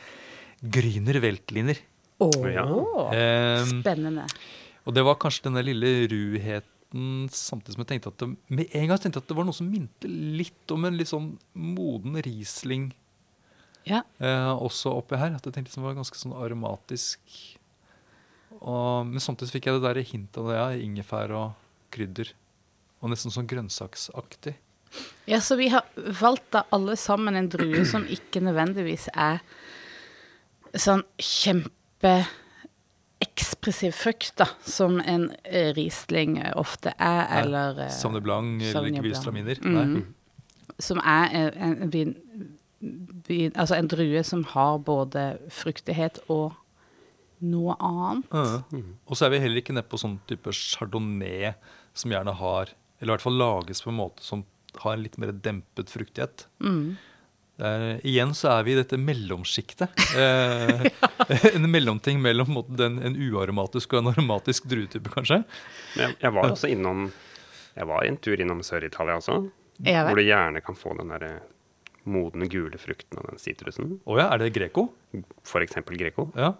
Grüner 0.62 1.18
Weltliner. 1.24 1.80
Oh, 2.22 2.30
Ja. 2.48 2.64
Ehm, 3.12 3.80
Spennende. 3.82 4.28
Og 4.86 4.94
det 4.94 5.02
var 5.04 5.16
kanskje 5.18 5.48
denne 5.48 5.64
lille 5.64 5.90
ruheten 6.12 7.26
samtidig 7.32 7.74
som 7.74 7.82
jeg 7.82 7.88
tenkte 7.90 8.12
at 8.12 8.20
det, 8.22 8.28
med 8.54 8.68
en 8.78 8.86
gang 8.92 9.00
tenkte 9.02 9.18
jeg 9.18 9.24
at 9.24 9.30
det 9.32 9.36
var 9.40 9.46
noe 9.48 9.56
som 9.56 9.66
minte 9.66 10.06
litt 10.08 10.70
om 10.70 10.84
en 10.86 10.94
litt 11.00 11.10
sånn 11.10 11.32
moden 11.58 12.14
Riesling 12.22 12.92
Ja. 13.88 14.04
uh, 14.22 14.54
også 14.62 14.92
oppi 15.00 15.18
her. 15.18 15.34
At 15.34 15.44
jeg 15.48 15.56
tenkte 15.56 15.74
det 15.74 15.82
var 15.84 15.96
ganske 15.98 16.20
sånn 16.20 16.36
aromatisk. 16.38 17.18
Og, 18.60 19.10
men 19.10 19.20
samtidig 19.20 19.56
fikk 19.56 19.66
jeg 19.68 19.80
det 19.80 19.88
der 19.88 20.00
hintet 20.06 20.38
av 20.40 20.48
det, 20.48 20.60
ja, 20.60 20.68
ingefær 20.86 21.34
og 21.34 21.58
krydder. 21.92 22.30
Og 23.02 23.10
nesten 23.12 23.34
sånn 23.34 23.48
grønnsaksaktig. 23.50 24.54
Ja, 25.26 25.40
så 25.40 25.56
vi 25.56 25.68
har 25.72 25.82
valgt 26.20 26.52
da 26.52 26.62
alle 26.74 26.96
sammen 27.00 27.36
en 27.36 27.48
drue 27.48 27.84
som 27.88 28.06
ikke 28.10 28.40
nødvendigvis 28.44 29.08
er 29.14 29.38
sånn 30.74 31.02
kjempeekspressiv 31.22 33.92
frukt, 33.96 34.36
da, 34.40 34.46
som 34.66 35.00
en 35.00 35.32
eh, 35.44 35.74
Riesling 35.76 36.42
ofte 36.58 36.90
er, 36.98 37.26
eller 37.40 37.78
eh, 37.86 37.92
Sauvignon 37.94 38.24
Blanc 38.26 38.62
eller 38.68 38.90
Gewürztraminer. 38.98 39.56
Mm. 39.62 40.04
Som 40.82 40.98
er 41.00 41.28
en, 41.38 41.50
en, 41.64 41.90
vin, 41.92 42.14
vin 43.28 43.52
Altså 43.54 43.74
en 43.78 43.88
drue 43.88 44.22
som 44.26 44.44
har 44.50 44.78
både 44.82 45.38
fruktighet 45.54 46.18
og 46.26 46.52
noe 47.44 47.76
annet. 47.78 48.32
Ja. 48.32 48.62
Og 49.06 49.16
så 49.16 49.26
er 49.26 49.30
vi 49.34 49.42
heller 49.44 49.62
ikke 49.62 49.76
nede 49.76 49.88
på 49.90 50.00
sånn 50.00 50.18
type 50.28 50.52
chardonnay 50.56 51.52
som 51.94 52.10
gjerne 52.10 52.34
har 52.38 52.72
Eller 52.98 53.10
i 53.10 53.14
hvert 53.14 53.26
fall 53.26 53.38
lages 53.38 53.82
på 53.84 53.92
en 53.92 54.00
måte 54.00 54.24
som 54.24 54.42
har 54.82 54.96
en 54.96 55.04
litt 55.04 55.18
mer 55.20 55.32
dempet 55.44 55.92
fruktighet. 55.92 56.46
Mm. 56.64 56.96
Det 57.54 57.70
er, 57.70 57.84
igjen 58.02 58.32
så 58.34 58.50
er 58.56 58.64
vi 58.66 58.74
i 58.74 58.78
dette 58.80 58.98
mellomsjiktet. 59.00 59.90
Eh, 61.24 61.54
en 61.56 61.64
mellomting 61.70 62.18
mellom 62.20 62.58
en 62.60 62.76
den, 62.76 62.96
en 63.06 63.14
uaromatisk 63.16 63.94
og 63.94 64.02
en 64.02 64.10
aromatisk 64.12 64.66
druetype, 64.68 65.08
kanskje. 65.14 65.38
Jeg, 65.96 66.16
jeg 66.20 66.34
var 66.36 66.50
også 66.50 66.68
innom 66.68 67.06
Jeg 67.74 67.88
var 67.88 68.04
en 68.04 68.18
tur 68.20 68.42
innom 68.42 68.60
Sør-Italia 68.66 69.16
også. 69.18 69.38
Hvor 69.80 70.20
du 70.20 70.22
gjerne 70.22 70.60
kan 70.62 70.76
få 70.78 70.92
den 70.98 71.10
der 71.14 71.24
modne 72.04 72.48
gule 72.52 72.78
frukten 72.78 73.18
av 73.18 73.30
den 73.30 73.40
sitrusen. 73.40 73.98
Oh 74.04 74.18
ja, 74.20 74.28
er 74.34 74.42
det 74.42 74.52
Greco? 74.54 74.90
F.eks. 75.46 75.80
Greco. 75.96 76.28
Ja. 76.36 76.52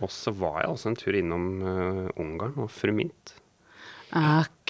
Og 0.00 0.12
så 0.12 0.32
var 0.36 0.62
jeg 0.62 0.74
også 0.74 0.92
en 0.92 0.98
tur 1.00 1.16
innom 1.16 1.48
uh, 1.64 2.04
Ungarn 2.20 2.56
og 2.60 2.70
Frumint. 2.72 3.34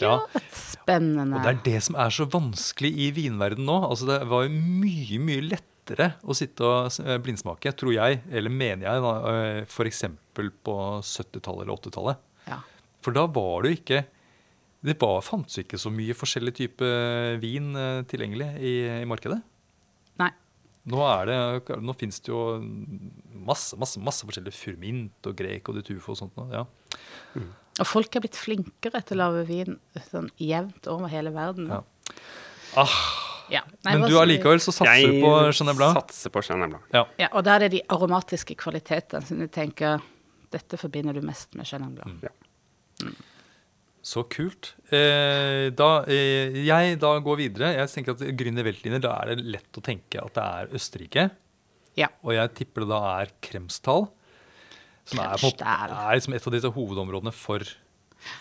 Akkurat. 0.00 0.54
Spennende. 0.57 1.38
Og 1.38 1.45
det 1.45 1.52
er 1.52 1.61
det 1.66 1.83
som 1.87 1.99
er 2.00 2.14
så 2.14 2.26
vanskelig 2.30 2.90
i 3.07 3.11
vinverden 3.16 3.66
nå. 3.69 3.76
Altså 3.88 4.09
Det 4.09 4.21
var 4.30 4.47
jo 4.47 4.54
mye, 4.54 5.19
mye 5.23 5.45
lettere 5.50 6.12
å 6.23 6.37
sitte 6.37 6.66
og 6.66 7.00
eh, 7.04 7.19
blindsmake, 7.23 7.73
tror 7.78 7.95
jeg, 7.97 8.23
eller 8.30 8.52
mener 8.54 8.87
jeg, 8.87 9.12
eh, 9.33 9.61
f.eks. 9.66 10.04
på 10.37 10.76
70-tallet 11.02 11.66
eller 11.66 11.76
80-tallet. 11.76 12.25
Ja. 12.49 12.61
For 13.04 13.16
da 13.16 13.26
var 13.30 13.62
det 13.62 13.71
jo 13.71 13.78
ikke 13.80 14.00
Det 14.80 14.95
var, 15.00 15.21
fantes 15.21 15.59
ikke 15.61 15.78
så 15.80 15.90
mye 15.92 16.16
forskjellig 16.16 16.54
type 16.57 16.90
vin 17.42 17.75
eh, 17.76 18.02
tilgjengelig 18.09 18.52
i, 18.64 18.75
i 19.02 19.09
markedet. 19.09 19.42
Nei. 20.21 20.30
Nå, 20.88 21.02
er 21.04 21.28
det, 21.28 21.80
nå 21.85 21.92
finnes 22.00 22.23
det 22.25 22.33
jo 22.33 22.40
masse 23.45 23.76
masse, 23.76 24.00
masse 24.00 24.25
forskjellige 24.25 24.57
furmint 24.57 25.28
og 25.28 25.37
grek 25.37 25.69
og 25.69 25.76
ditufo 25.76 26.14
og 26.14 26.23
sånt. 26.23 26.40
Ja. 26.54 26.64
Ja. 27.37 27.49
Og 27.80 27.88
folk 27.88 28.16
er 28.16 28.22
blitt 28.26 28.37
flinkere 28.38 29.00
til 29.08 29.16
å 29.16 29.22
lage 29.25 29.46
vin 29.49 29.78
sånn 30.10 30.28
jevnt 30.40 30.87
over 30.92 31.08
hele 31.12 31.32
verden. 31.34 31.70
Ja. 31.72 31.80
Ah, 32.78 32.96
Ja. 33.50 33.64
Nei, 33.82 33.96
men 33.99 34.06
du 34.06 34.14
allikevel 34.20 34.60
så 34.62 34.70
satser 34.70 35.10
du 35.10 35.16
på 35.25 35.30
Chenin 35.56 35.75
Blanc? 35.75 35.96
satser 35.99 36.30
på 36.30 36.42
Chenin 36.46 36.70
Blanc. 36.70 36.84
Ja. 36.94 37.02
Ja, 37.18 37.28
og 37.32 37.42
der 37.49 37.64
er 37.66 37.72
de 37.72 37.80
aromatiske 37.90 38.54
kvalitetene 38.60 39.26
som 39.26 39.40
du 39.42 39.49
tenker 39.50 39.99
Dette 40.50 40.76
forbinder 40.78 41.14
du 41.14 41.20
mest 41.22 41.54
med 41.54 41.66
Chenin 41.66 41.92
Blanc. 41.94 42.22
Ja. 42.26 43.10
Så 44.02 44.25
kult. 44.32 44.72
Eh, 44.90 45.68
da, 45.76 45.88
eh, 46.08 46.56
jeg 46.64 46.96
da 46.99 47.12
går 47.22 47.37
videre. 47.38 47.68
Jeg 47.76 47.90
tenker 47.92 48.16
at 48.16 48.22
Grüner 48.38 48.64
Weltliner, 48.66 49.02
da 49.02 49.12
er 49.22 49.34
det 49.37 49.44
lett 49.44 49.78
å 49.78 49.82
tenke 49.84 50.22
at 50.25 50.34
det 50.34 50.42
er 50.46 50.72
Østerrike. 50.75 51.30
Ja. 52.00 52.08
Og 52.25 52.32
jeg 52.34 52.54
tipper 52.58 52.82
det 52.87 52.90
da 52.94 53.00
er 53.20 53.30
Kremstal. 53.44 54.08
Som 55.11 55.23
er, 55.25 55.40
på, 55.43 55.50
er 55.59 56.19
liksom 56.19 56.37
et 56.37 56.47
av 56.47 56.55
disse 56.55 56.71
hovedområdene 56.76 57.33
for, 57.35 57.67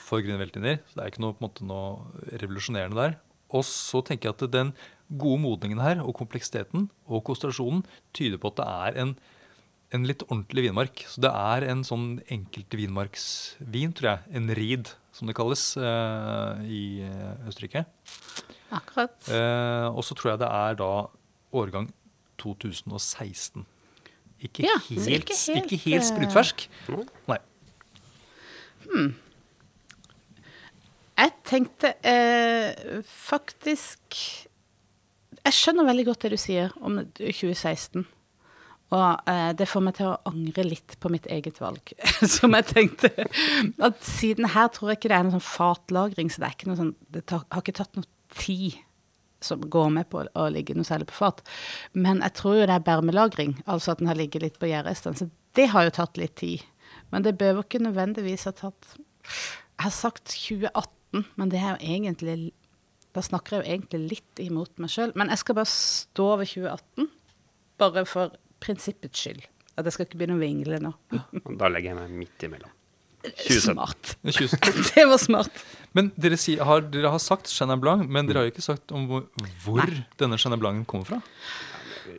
for 0.05 0.21
grønne 0.21 0.41
Weltliner. 0.43 0.79
Så 0.85 0.99
det 0.99 1.03
er 1.03 1.11
ikke 1.13 1.25
noe, 1.25 1.37
måte, 1.41 1.65
noe 1.65 2.29
revolusjonerende 2.29 2.99
der. 2.99 3.17
Og 3.49 3.65
så 3.65 4.03
tenker 4.05 4.29
jeg 4.29 4.37
at 4.37 4.53
den 4.53 4.71
gode 5.09 5.41
modningen 5.41 5.81
her, 5.81 6.03
og 6.05 6.13
kompleksiteten 6.19 6.87
og 7.09 7.23
konsentrasjonen, 7.25 7.81
tyder 8.13 8.41
på 8.41 8.51
at 8.51 8.59
det 8.59 8.67
er 8.69 8.99
en, 9.03 9.13
en 9.97 10.05
litt 10.05 10.25
ordentlig 10.27 10.67
vinmark. 10.67 11.05
Så 11.09 11.23
det 11.25 11.31
er 11.33 11.65
en 11.71 11.81
sånn 11.87 12.09
enkelt 12.29 12.77
vinmarksvin, 12.77 13.95
tror 13.97 14.11
jeg. 14.11 14.35
En 14.37 14.53
rid, 14.59 14.93
som 15.15 15.29
det 15.29 15.37
kalles 15.37 15.63
uh, 15.81 16.61
i 16.61 17.01
eh, 17.07 17.47
Østerrike. 17.49 17.87
Akkurat. 18.69 19.17
Uh, 19.25 19.89
og 19.89 20.05
så 20.05 20.13
tror 20.13 20.35
jeg 20.35 20.43
det 20.43 20.51
er 20.53 20.77
da 20.79 20.93
årgang 21.57 21.89
2016. 22.39 23.65
Ikke 24.39 24.63
Ja, 24.63 24.75
helt, 24.89 25.07
ikke 25.07 25.35
ikke 25.63 25.79
helt, 25.85 26.05
sprutfersk. 26.07 26.67
eh, 26.67 26.85
sprutfersk. 26.85 27.45
Hmm. 28.89 29.09
Jeg 31.19 31.33
tenkte 31.45 31.91
eh, 32.07 33.01
faktisk 33.05 34.15
Jeg 35.43 35.53
skjønner 35.53 35.85
veldig 35.85 36.05
godt 36.07 36.23
det 36.25 36.31
du 36.33 36.39
sier 36.41 36.71
om 36.81 36.97
2016. 37.19 38.07
Og 38.89 39.29
eh, 39.29 39.51
det 39.53 39.67
får 39.69 39.83
meg 39.85 39.97
til 39.99 40.09
å 40.09 40.17
angre 40.31 40.65
litt 40.65 40.95
på 41.01 41.11
mitt 41.13 41.27
eget 41.29 41.59
valg. 41.61 41.91
Som 42.35 42.55
jeg 42.57 42.69
tenkte 42.71 43.11
At 43.85 43.99
siden 44.05 44.49
her 44.55 44.71
tror 44.73 44.93
jeg 44.93 45.01
ikke 45.01 45.11
det 45.11 45.19
er 45.19 45.27
noe 45.27 45.37
sånn 45.37 45.45
fatlagring, 45.45 46.31
så 46.33 46.41
det 46.41 46.53
sånn 46.79 46.95
Det 47.13 47.25
tar, 47.29 47.45
har 47.51 47.65
ikke 47.65 47.77
tatt 47.83 47.99
noe 47.99 48.09
tid 48.39 48.79
som 49.43 49.61
går 49.61 49.89
med 49.95 50.09
på 50.11 50.23
å 50.23 50.47
ligge 50.51 50.75
noe 50.75 50.87
særlig 50.87 51.09
på 51.11 51.19
fat. 51.19 51.41
Men 51.93 52.23
jeg 52.25 52.35
tror 52.39 52.59
jo 52.59 52.67
det 52.67 52.75
er 52.75 52.85
bermelagring, 52.85 53.55
altså 53.65 53.93
at 53.93 54.01
den 54.01 54.09
har 54.11 54.19
ligget 54.19 54.45
litt 54.45 54.59
på 54.61 54.69
gjærrestene. 54.69 55.17
Så 55.19 55.29
det 55.57 55.69
har 55.73 55.87
jo 55.87 55.95
tatt 55.95 56.19
litt 56.19 56.35
tid. 56.39 56.65
Men 57.13 57.25
det 57.25 57.37
bør 57.39 57.59
jo 57.59 57.65
ikke 57.65 57.81
nødvendigvis 57.81 58.47
ha 58.49 58.53
tatt 58.57 58.95
Jeg 58.95 59.85
har 59.85 59.93
sagt 59.93 60.33
2018, 60.33 61.25
men 61.39 61.51
det 61.51 61.61
er 61.61 61.71
jo 61.75 61.93
egentlig 61.95 62.51
Da 63.15 63.21
snakker 63.25 63.55
jeg 63.55 63.61
jo 63.63 63.73
egentlig 63.73 64.01
litt 64.11 64.41
imot 64.43 64.81
meg 64.81 64.93
sjøl. 64.93 65.13
Men 65.17 65.31
jeg 65.33 65.41
skal 65.41 65.57
bare 65.57 65.71
stå 65.71 66.27
ved 66.41 66.51
2018, 66.51 67.09
bare 67.81 68.05
for 68.09 68.35
prinsippets 68.61 69.23
skyld. 69.23 69.47
At 69.79 69.87
jeg 69.87 69.95
skal 69.95 70.05
ikke 70.09 70.19
begynne 70.19 70.37
å 70.37 70.43
vingle 70.43 70.81
nå. 70.83 70.91
Da 71.57 71.71
legger 71.71 71.93
jeg 71.93 71.97
meg 72.01 72.17
midt 72.25 72.45
imellom. 72.45 72.75
2017. 73.23 73.61
Smart. 73.61 74.15
Det 74.95 75.03
var 75.09 75.17
smart. 75.19 75.63
men 75.97 76.11
dere, 76.15 76.37
si, 76.39 76.55
har, 76.57 76.81
dere 76.93 77.09
har 77.11 77.19
sagt 77.19 77.49
Chenin 77.51 77.81
Blanc, 77.81 78.07
men 78.09 78.27
dere 78.29 78.39
har 78.43 78.47
jo 78.47 78.53
ikke 78.53 78.63
sagt 78.63 78.93
om 78.95 79.07
hvor, 79.09 79.25
hvor 79.65 79.83
denne 80.21 80.37
Chenin 80.39 80.59
Blancen 80.61 80.85
kommer 80.87 81.05
fra. 81.09 81.19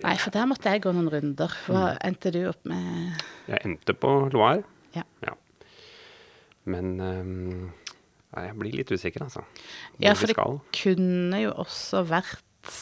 Nei, 0.05 0.13
for 0.23 0.31
der 0.35 0.47
måtte 0.47 0.71
jeg 0.71 0.83
gå 0.85 0.93
noen 0.95 1.09
runder. 1.11 1.55
Hva 1.67 1.95
endte 2.07 2.31
du 2.35 2.43
opp 2.51 2.61
med? 2.69 3.23
Jeg 3.51 3.63
endte 3.67 3.95
på 3.99 4.13
Loire. 4.33 4.63
Ja. 4.95 5.03
Ja. 5.25 5.33
Men 6.71 6.93
um, 7.01 7.73
nei, 8.37 8.45
jeg 8.47 8.57
blir 8.61 8.77
litt 8.83 8.93
usikker, 8.95 9.25
altså. 9.27 9.43
Hvor 9.97 10.05
Ja, 10.05 10.13
for 10.15 10.31
det 10.31 10.37
skal. 10.37 10.61
kunne 10.77 11.41
jo 11.43 11.55
også 11.65 12.05
vært 12.07 12.77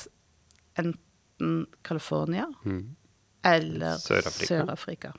enten 0.78 1.66
California 1.86 2.46
Mm. 2.66 2.96
eller 3.46 3.96
Sør-Afrika. 4.02 4.46
Sør-Afrika. 4.50 5.12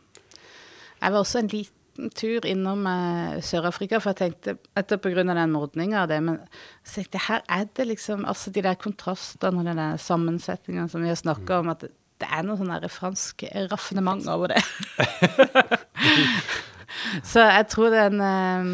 jeg 1.01 1.11
var 1.13 1.19
også 1.23 1.39
en 1.39 1.47
liten 1.47 1.75
tur 2.15 2.45
innom 2.47 2.85
eh, 2.89 3.39
Sør-Afrika, 3.45 3.99
for 4.01 4.13
jeg 4.13 4.19
tenkte, 4.21 4.55
etter 4.79 4.99
av 4.99 5.31
den 5.31 5.53
mordninga 5.53 6.03
og 6.03 6.11
det, 6.11 6.19
men 6.25 6.39
så 6.83 6.99
tenkte 6.99 7.19
jeg, 7.19 7.25
her 7.27 7.43
er 7.57 7.67
det 7.77 7.87
liksom 7.89 8.25
altså 8.29 8.53
de 8.55 8.63
der 8.65 8.79
kontrastene 8.79 9.61
og 9.61 9.67
den 9.67 9.81
der 9.81 9.99
sammensetningene 10.01 10.89
som 10.91 11.03
vi 11.03 11.11
har 11.11 11.19
snakka 11.19 11.59
om, 11.59 11.71
at 11.73 11.87
det, 11.87 11.93
er 12.27 12.43
noe 12.43 12.59
sånn 12.59 12.89
fransk 12.91 13.45
raffinement 13.71 14.27
over 14.31 14.55
det. 14.55 14.63
Så 17.23 17.43
jeg 17.45 17.67
tror 17.69 17.91
det 17.93 17.99
er 18.01 18.09
en 18.09 18.21
eh, 18.25 18.69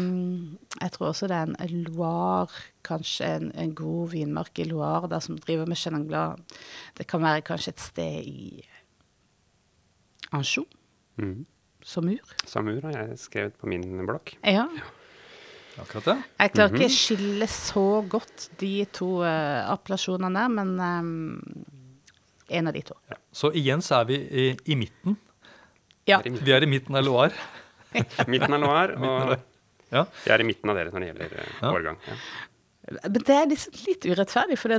Jeg 0.80 0.92
tror 0.94 1.10
også 1.10 1.28
det 1.30 1.36
er 1.36 1.50
en 1.52 1.82
Loire, 1.84 2.64
kanskje 2.84 3.28
en, 3.38 3.50
en 3.54 3.74
god 3.76 4.10
vinmark 4.14 4.58
i 4.58 4.66
Loire 4.68 5.08
der 5.12 5.20
som 5.24 5.38
driver 5.38 5.68
med 5.68 5.78
Chenin 5.78 6.06
Blanc. 6.08 6.40
Det 6.98 7.06
kan 7.06 7.22
være 7.22 7.44
kanskje 7.46 7.74
et 7.74 7.80
sted 7.80 8.26
i 8.26 8.64
Anjou, 10.32 10.66
Mm. 11.16 11.46
Saumur. 11.86 12.18
Samur 12.50 12.82
har 12.88 12.96
jeg 12.98 13.18
skrevet 13.22 13.54
på 13.60 13.68
min 13.70 13.84
blokk. 14.08 14.32
Ja. 14.42 14.64
Akkurat 15.78 16.06
det. 16.08 16.16
Jeg 16.40 16.52
klarer 16.54 16.74
ikke 16.78 16.88
å 16.88 16.94
skille 16.96 17.46
så 17.52 17.84
godt 18.10 18.46
de 18.62 18.72
to 18.96 19.10
uh, 19.22 19.66
appellasjonene 19.74 20.46
men 20.54 20.72
um, 20.80 21.10
en 22.48 22.70
av 22.70 22.74
de 22.76 22.82
to. 22.88 22.96
Ja. 23.12 23.18
Så 23.36 23.50
igjen 23.58 23.84
så 23.84 24.00
er 24.00 24.08
vi 24.08 24.16
i, 24.18 24.46
i 24.72 24.78
midten. 24.80 25.18
Ja. 26.08 26.20
Er 26.22 26.30
i 26.30 26.34
Vi 26.46 26.54
er 26.56 26.64
i 26.64 26.70
midten 26.70 26.96
av 26.96 27.04
Loire. 27.06 27.36
Midten 28.32 28.52
av 28.56 28.60
Loire, 28.64 28.96
og 28.98 29.36
Ja. 29.94 30.02
jeg 30.26 30.32
er 30.34 30.42
i 30.42 30.46
midten 30.48 30.70
av 30.72 30.76
dere 30.76 30.90
når 30.92 31.00
det 31.04 31.08
gjelder 31.12 31.34
eh, 31.38 31.50
Ja. 31.62 31.70
årgang. 31.70 31.98
Ja. 32.08 32.16
Men 33.04 33.22
det 33.22 33.34
er 33.36 33.46
liksom 33.50 33.78
litt 33.86 34.06
urettferdig, 34.06 34.58
for 34.58 34.74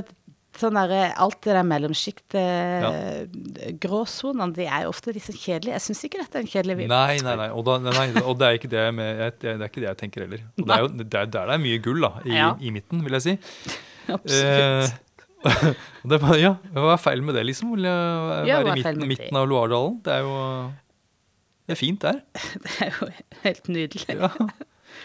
sånn 0.60 0.76
der, 0.78 0.92
alt 1.22 1.38
det 1.46 1.54
der 1.56 1.66
mellomsjiktet, 1.66 3.34
gråsonene, 3.82 4.54
de 4.56 4.66
er 4.66 4.84
jo 4.86 4.92
ofte 4.92 5.14
sånn 5.14 5.38
kjedelige. 5.38 5.74
Jeg 5.76 5.84
syns 5.86 6.04
ikke 6.08 6.22
dette 6.22 6.38
er 6.40 6.44
en 6.44 6.50
kjedelig 6.52 6.76
vin. 6.82 6.92
Nei, 6.92 7.18
nei, 7.24 7.34
nei. 7.40 7.48
Og, 7.54 7.64
da, 7.68 7.78
nei, 7.82 7.94
nei. 8.14 8.22
og 8.24 8.38
det, 8.40 8.48
er 8.48 8.58
ikke 8.60 8.70
det, 8.72 8.80
jeg, 8.88 8.96
med, 8.98 9.22
det 9.42 9.54
er 9.56 9.66
ikke 9.68 9.82
det 9.84 9.90
jeg 9.90 10.00
tenker 10.04 10.24
heller. 10.26 10.44
Og 10.58 10.64
det 10.68 10.76
er 10.76 10.84
jo 10.84 10.90
det 10.98 11.06
er 11.08 11.32
der 11.34 11.50
det 11.52 11.56
er 11.58 11.62
mye 11.64 11.82
gull, 11.84 12.00
da, 12.04 12.12
i, 12.24 12.34
Ja. 12.36 12.48
i 12.60 12.72
midten, 12.74 13.04
vil 13.06 13.18
jeg 13.18 13.26
si. 13.28 13.36
Absolutt. 14.18 14.96
Eh, 15.38 15.76
det 16.10 16.16
ja, 16.42 16.48
hva 16.74 16.96
er 16.96 16.98
feil 16.98 17.20
med 17.22 17.36
det, 17.38 17.44
liksom? 17.46 17.68
Vil 17.76 17.84
jeg 17.86 18.48
Ja, 18.48 18.56
være 18.58 18.72
i 18.72 18.80
midten, 18.80 19.04
midten 19.06 19.36
av 19.38 19.44
Loiredalen? 19.46 20.00
Det 20.02 20.10
er 20.16 20.24
jo 20.26 20.32
Det 21.62 21.76
er 21.76 21.78
fint 21.78 22.00
der. 22.02 22.18
Det 22.64 22.72
er 22.82 22.90
jo 22.96 23.06
helt 23.44 23.70
nydelig. 23.70 24.16
Ja. 24.18 24.32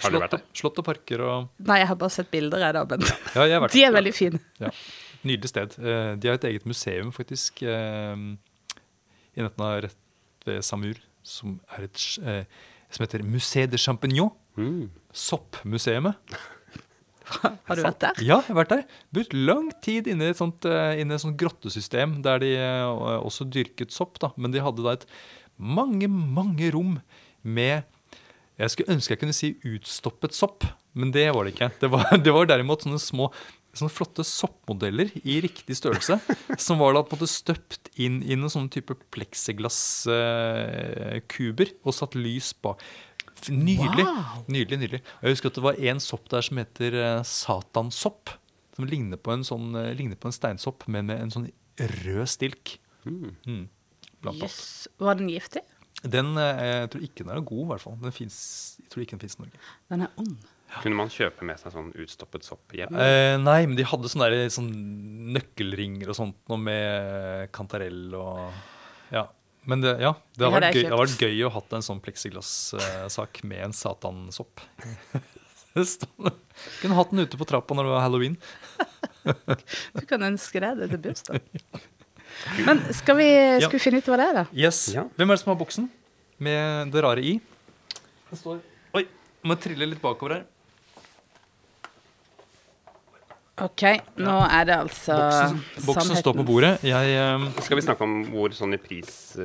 Har 0.02 0.10
du 0.10 0.18
vært 0.18 0.34
der? 0.34 0.42
slott 0.58 0.80
og 0.82 0.88
parker 0.88 1.22
og 1.22 1.52
Nei, 1.68 1.78
jeg 1.84 1.90
har 1.92 2.00
bare 2.02 2.16
sett 2.16 2.32
bilder 2.34 2.66
jeg, 2.66 2.74
da. 2.80 2.84
men 2.90 3.06
Ja, 3.06 3.46
jeg 3.46 3.54
har 3.60 3.64
vært 3.68 3.76
de 3.78 3.84
er 3.86 3.94
veldig 3.94 4.14
fine. 4.18 4.42
Ja. 4.64 4.72
Nydelig 5.24 5.50
sted. 5.54 5.78
Eh, 5.80 6.16
De 6.20 6.30
har 6.30 6.36
et 6.40 6.48
eget 6.52 6.66
museum, 6.68 7.12
faktisk, 7.16 7.64
eh, 7.64 8.16
i 9.34 9.42
nærheten 9.42 9.64
av 9.66 9.82
rett 9.86 9.98
ved 10.46 10.64
Samur, 10.64 11.00
som 11.24 11.60
er 11.78 11.86
et 11.88 12.02
eh, 12.24 12.44
som 12.92 13.06
heter 13.06 13.24
Musée 13.24 13.68
de 13.68 13.78
Champignon. 13.78 14.32
Mm. 14.58 14.90
Soppmuseet. 15.14 16.14
Har 17.42 17.76
du 17.76 17.82
vært 17.82 18.02
der? 18.04 18.20
Ja, 18.20 18.42
jeg 18.44 18.52
har 18.52 18.58
vært 18.60 18.74
der. 18.74 18.84
Brukt 19.16 19.34
lang 19.34 19.72
tid 19.82 20.10
inne 20.12 20.28
i 20.28 20.34
et 20.34 20.38
sånt, 20.38 20.66
inne 20.68 21.16
i 21.16 21.16
et 21.16 21.24
sånt 21.24 21.38
grottesystem 21.40 22.18
der 22.22 22.42
de 22.44 22.52
også 23.24 23.48
dyrket 23.50 23.96
sopp. 23.96 24.20
da. 24.22 24.30
Men 24.38 24.52
de 24.54 24.62
hadde 24.62 24.84
da 24.84 24.94
et 25.00 25.08
mange, 25.58 26.10
mange 26.12 26.70
rom 26.76 27.00
med 27.42 27.88
Jeg 28.60 28.70
skulle 28.70 28.94
ønske 28.94 29.16
jeg 29.16 29.22
kunne 29.24 29.34
si 29.34 29.54
utstoppet 29.66 30.36
sopp, 30.38 30.68
men 30.94 31.10
det 31.16 31.26
var 31.34 31.48
det 31.48 31.56
ikke. 31.56 31.72
Det 31.82 31.90
var, 31.90 32.12
det 32.28 32.34
var 32.36 32.46
derimot 32.52 32.84
sånne 32.86 33.00
små 33.02 33.32
sånne 33.80 33.94
flotte 33.94 34.24
soppmodeller 34.28 35.08
i 35.24 35.42
riktig 35.44 35.76
størrelse. 35.80 36.16
Som 36.66 36.76
var 36.82 36.92
da 36.94 37.02
på 37.06 37.14
en 37.16 37.20
måte 37.22 37.32
støpt 37.32 37.84
inn 38.02 38.16
i 38.22 38.36
noen 38.38 38.54
sånne 38.54 38.74
type 38.74 38.94
pleksiglasskuber 39.16 41.68
og 41.84 41.92
satt 41.98 42.14
lys 42.20 42.50
bak. 42.64 42.78
Nydelig. 43.50 44.06
Wow. 44.08 44.46
Nydelig, 44.48 44.80
nydelig. 44.80 45.02
Jeg 45.22 45.36
husker 45.36 45.50
at 45.50 45.58
det 45.58 45.66
var 45.66 45.80
en 45.92 46.00
sopp 46.04 46.30
der 46.32 46.42
som 46.46 46.60
heter 46.62 46.92
eh, 47.02 47.24
satansopp. 47.28 48.24
Som 48.78 48.88
ligner 48.90 49.20
på 49.22 49.34
en, 49.34 49.44
sånn, 49.46 49.76
eh, 49.78 49.94
ligner 49.98 50.18
på 50.18 50.28
en 50.30 50.36
steinsopp, 50.36 50.88
men 50.92 51.10
med 51.10 51.22
en 51.22 51.34
sånn 51.34 51.50
rød 52.04 52.28
stilk. 52.30 52.78
Mm. 53.06 53.36
Mm. 53.46 53.66
Yes. 54.40 54.88
Var 55.02 55.14
den 55.20 55.30
giftig? 55.34 55.64
Den 56.04 56.34
eh, 56.40 56.84
jeg 56.84 56.90
tror 56.94 57.06
ikke 57.06 57.26
den 57.26 57.36
er 57.36 57.44
god, 57.44 57.64
i 57.64 57.70
hvert 57.72 57.84
fall. 57.84 57.98
Den 58.02 58.16
finnes, 58.16 58.40
jeg 58.82 58.92
tror 58.92 59.04
ikke 59.04 59.18
den 59.18 59.24
fins 59.24 59.38
i 59.38 59.44
Norge. 59.44 59.58
Den 59.92 60.06
er 60.08 60.10
ond. 60.24 60.38
Kunne 60.82 60.98
man 60.98 61.12
kjøpe 61.14 61.46
med 61.46 61.60
seg 61.62 61.74
sånn 61.76 61.92
utstoppet 62.02 62.46
sopp 62.48 62.74
hjem? 62.74 62.96
Eh, 62.98 63.36
nei, 63.42 63.60
men 63.70 63.78
de 63.78 63.86
hadde 63.88 64.10
sånne, 64.10 64.30
der, 64.34 64.50
sånn 64.54 64.72
nøkkelringer 65.36 66.10
og 66.10 66.18
sånt 66.18 66.40
noe 66.50 66.62
med 66.62 67.52
kantarell 67.56 68.14
og 68.18 68.48
Ja. 69.14 69.28
Men 69.64 69.80
det, 69.80 69.94
ja, 70.04 70.10
det 70.36 70.44
har 70.44 70.52
vært 70.58 70.76
gøy, 70.76 70.82
det 70.84 70.92
har 70.92 71.00
vært 71.00 71.22
gøy 71.24 71.44
å 71.48 71.50
ha 71.56 71.62
en 71.78 71.86
sånn 71.86 72.02
pleksiglassak 72.04 73.44
med 73.48 73.62
en 73.70 73.76
satansopp. 73.78 74.60
Kunne 76.82 76.98
hatt 76.98 77.14
den 77.14 77.24
ute 77.24 77.40
på 77.40 77.48
trappa 77.50 77.76
når 77.78 77.88
det 77.88 77.94
var 77.96 78.04
halloween. 78.08 78.38
Du 79.96 80.04
kan 80.04 80.20
ønske 80.28 80.60
deg 80.60 80.82
det 80.82 80.90
til 80.92 81.00
bursdag. 81.06 81.46
Men 82.68 82.82
skal 82.92 83.16
vi, 83.16 83.28
Ja. 83.32 83.62
skal 83.64 83.78
vi 83.78 83.84
finne 83.86 84.02
ut 84.04 84.10
hva 84.12 84.18
det 84.20 84.26
er, 84.28 84.38
da? 84.42 84.44
Yes. 84.52 84.82
Ja. 84.92 85.06
Hvem 85.16 85.32
er 85.32 85.38
det 85.38 85.44
som 85.46 85.54
har 85.54 85.60
boksen 85.62 85.88
med 86.44 86.92
det 86.92 87.04
rare 87.06 87.24
i? 87.24 87.38
Det 88.28 88.40
står 88.42 88.60
Oi, 89.00 89.06
må 89.48 89.56
trille 89.64 89.88
litt 89.88 90.02
bakover 90.04 90.36
her. 90.36 90.44
OK, 93.62 93.84
nå 94.18 94.36
er 94.50 94.64
det 94.66 94.76
altså 94.82 95.14
Boksen, 95.14 95.60
boksen 95.86 96.18
står 96.18 96.34
på 96.40 96.46
bordet. 96.48 96.72
Jeg 96.88 97.18
um... 97.38 97.44
Skal 97.62 97.78
vi 97.78 97.84
snakke 97.86 98.02
om 98.08 98.16
hvor 98.32 98.56
sånn 98.58 98.74
i 98.74 98.80
pris 98.82 99.12
uh, 99.38 99.44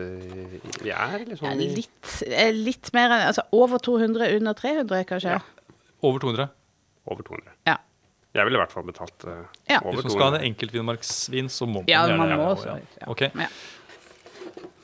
vi 0.80 0.88
er? 0.94 1.18
Eller 1.18 1.34
Ja, 1.34 1.40
sånn 1.42 1.60
i, 1.60 1.66
litt, 1.76 2.12
eh, 2.24 2.48
litt 2.56 2.88
mer 2.96 3.12
enn 3.12 3.26
Altså 3.26 3.44
over 3.52 3.82
200, 3.84 4.30
under 4.38 4.56
300, 4.56 5.02
kanskje? 5.10 5.34
Ja. 5.36 5.74
Over 6.00 6.24
200. 6.24 6.48
over 7.12 7.26
200. 7.26 7.52
Ja. 7.68 7.76
Jeg 8.38 8.48
ville 8.48 8.56
i 8.56 8.62
hvert 8.62 8.72
fall 8.72 8.86
betalt 8.88 9.28
uh, 9.28 9.42
Ja. 9.68 9.82
over 9.82 9.98
Hvis 9.98 10.08
man 10.08 10.14
skal 10.16 10.24
ha 10.24 10.40
en 10.40 10.48
enkeltvinmarksvin, 10.54 11.52
så 11.52 11.68
må 11.68 11.82
man 11.82 11.92
Ja, 11.92 12.06
gjerne 12.08 12.18
man 12.22 12.32
må 12.32 12.48
ja, 12.48 12.48
også. 12.56 12.78
ja. 13.02 13.10
Okay. 13.12 13.28
Ja. 13.36 13.52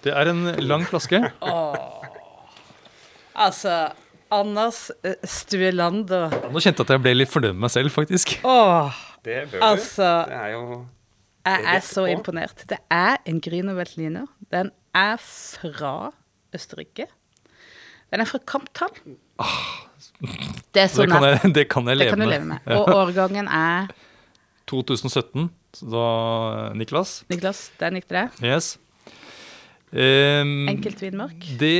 Det 0.04 0.12
er 0.12 0.34
en 0.34 0.44
lang 0.68 0.84
flaske. 0.90 1.22
Altså, 3.34 3.88
Anders 4.30 4.92
Stuelander 5.26 6.30
Nå 6.52 6.60
kjente 6.62 6.84
jeg 6.84 6.86
at 6.86 6.92
jeg 6.94 7.02
ble 7.02 7.14
litt 7.16 7.32
fornøyd 7.32 7.56
med 7.56 7.64
meg 7.64 7.72
selv, 7.74 7.90
faktisk. 7.90 8.36
Åh, 8.46 9.00
Det 9.24 9.38
bør 9.52 9.62
Altså, 9.62 10.08
du. 10.26 10.30
Det 10.30 10.38
er 10.40 10.48
jo 10.54 10.62
jeg 11.44 11.60
er 11.60 11.66
rett 11.76 11.84
så 11.84 12.02
på. 12.04 12.10
imponert. 12.12 12.62
Det 12.70 12.78
er 12.90 13.16
en 13.28 13.40
Grünerweltliner. 13.44 14.26
Den 14.52 14.70
er 14.96 15.16
fra 15.20 16.10
Østerrike. 16.56 17.06
Den 18.12 18.20
er 18.20 18.28
fra 18.30 18.38
Kamptall. 18.48 18.94
Det 20.72 20.80
er 20.82 20.88
Det 20.94 21.08
kan 21.10 21.22
jeg, 21.26 21.54
det 21.54 21.68
kan 21.68 21.88
jeg 21.88 21.98
Det 21.98 22.06
leve 22.06 22.10
kan 22.14 22.20
du 22.20 22.24
med. 22.24 22.32
leve 22.32 22.44
med. 22.44 22.58
Og 22.78 22.88
årgangen 22.94 23.48
er 23.48 23.88
2017, 24.70 25.50
da 25.92 26.04
Niklas. 26.78 27.24
Niklas, 27.28 27.66
den 27.80 27.94
gikk 27.98 28.08
til 28.08 28.16
deg. 28.22 28.40
Yes. 28.44 28.78
Um, 29.92 30.68
Enkeltvinmark. 30.72 31.44
Det 31.60 31.74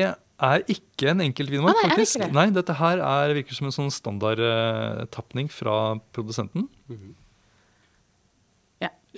er 0.45 0.61
ikke 0.69 1.09
en 1.15 1.21
enkeltvinmark, 1.25 1.75
ah, 1.75 1.81
nei, 1.87 1.91
er 1.91 1.97
faktisk. 1.97 2.19
det? 2.21 2.33
Nei, 2.37 2.47
dette 2.55 2.75
her 2.79 3.01
er, 3.01 3.33
virker 3.39 3.57
som 3.57 3.71
en 3.71 3.75
sånn 3.75 3.91
standardtapning 3.95 5.49
fra 5.51 5.95
produsenten. 6.13 6.69
Ja. 6.91 6.97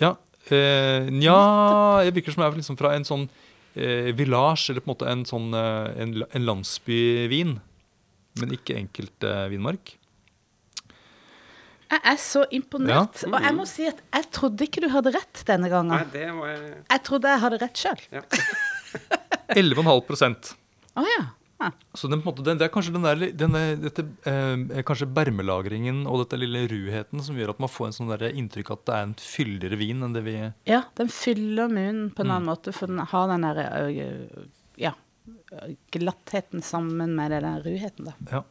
Ja. 0.00 0.14
Eh, 0.46 1.08
nja, 1.10 2.04
Jeg 2.06 2.14
virker 2.14 2.34
som 2.34 2.44
jeg 2.44 2.52
er 2.52 2.58
liksom 2.60 2.78
fra 2.78 2.94
en 2.94 3.06
sånn 3.06 3.28
eh, 3.74 4.12
village, 4.16 4.70
eller 4.70 4.84
på 4.84 4.90
en 4.90 4.94
måte 4.94 5.10
en 5.10 5.24
sånn 5.28 5.54
eh, 5.56 6.02
en, 6.04 6.16
en 6.30 6.46
landsbyvin. 6.46 7.56
Men 8.40 8.52
ikke 8.52 8.76
enkeltvinmark. 8.76 9.96
Jeg 11.86 12.02
er 12.02 12.18
så 12.18 12.42
imponert. 12.50 13.22
Og 13.30 13.36
jeg 13.40 13.54
må 13.54 13.64
si 13.70 13.86
at 13.86 14.00
jeg 14.02 14.30
trodde 14.34 14.66
ikke 14.66 14.82
du 14.82 14.88
hadde 14.90 15.12
rett 15.14 15.42
denne 15.46 15.70
gangen. 15.70 15.94
Nei, 15.94 16.06
det 16.12 16.24
jeg 16.26 16.74
Jeg 16.90 17.02
trodde 17.06 17.30
jeg 17.30 17.42
hadde 17.44 17.60
rett 17.62 17.82
sjøl. 17.84 18.06
ja. 18.12 18.24
11,5 19.56 19.86
Å 19.86 21.02
oh, 21.02 21.06
ja. 21.06 21.24
Ja. 21.60 21.70
Så 21.96 22.08
den, 22.12 22.20
på 22.20 22.28
en 22.28 22.34
måte, 22.34 22.44
den, 22.44 22.58
det 22.60 22.66
er 22.66 22.72
kanskje 22.74 22.92
den 22.92 23.06
der, 23.06 23.22
den 23.32 23.54
dette, 23.80 24.04
eh, 24.28 24.82
kanskje 24.84 25.06
bermelagringen 25.08 26.02
og 26.06 26.20
dette 26.24 26.36
lille 26.40 26.66
ruheten 26.68 27.22
som 27.24 27.38
gjør 27.38 27.54
at 27.54 27.62
man 27.64 27.70
får 27.72 27.86
en 27.88 27.96
sånn 27.96 28.10
der 28.12 28.26
inntrykk 28.36 28.74
at 28.74 28.82
det 28.88 28.94
er 28.98 29.06
en 29.08 29.14
fyldigere 29.22 29.78
vin 29.80 30.02
enn 30.04 30.12
det 30.16 30.24
vi 30.26 30.34
Ja, 30.68 30.82
den 31.00 31.08
fyller 31.08 31.68
munnen 31.72 32.10
på 32.12 32.20
en 32.22 32.28
Mm. 32.28 32.34
annen 32.36 32.50
måte, 32.50 32.74
for 32.76 32.86
den 32.92 32.98
har 33.00 33.28
den 33.32 33.46
der 33.48 34.28
Ja, 34.76 34.92
glattheten 35.90 36.62
sammen 36.62 37.14
med 37.16 37.30
den 37.32 37.42
der 37.48 37.62
ruheten, 37.64 38.10
da. 38.10 38.14
Ja. 38.30 38.42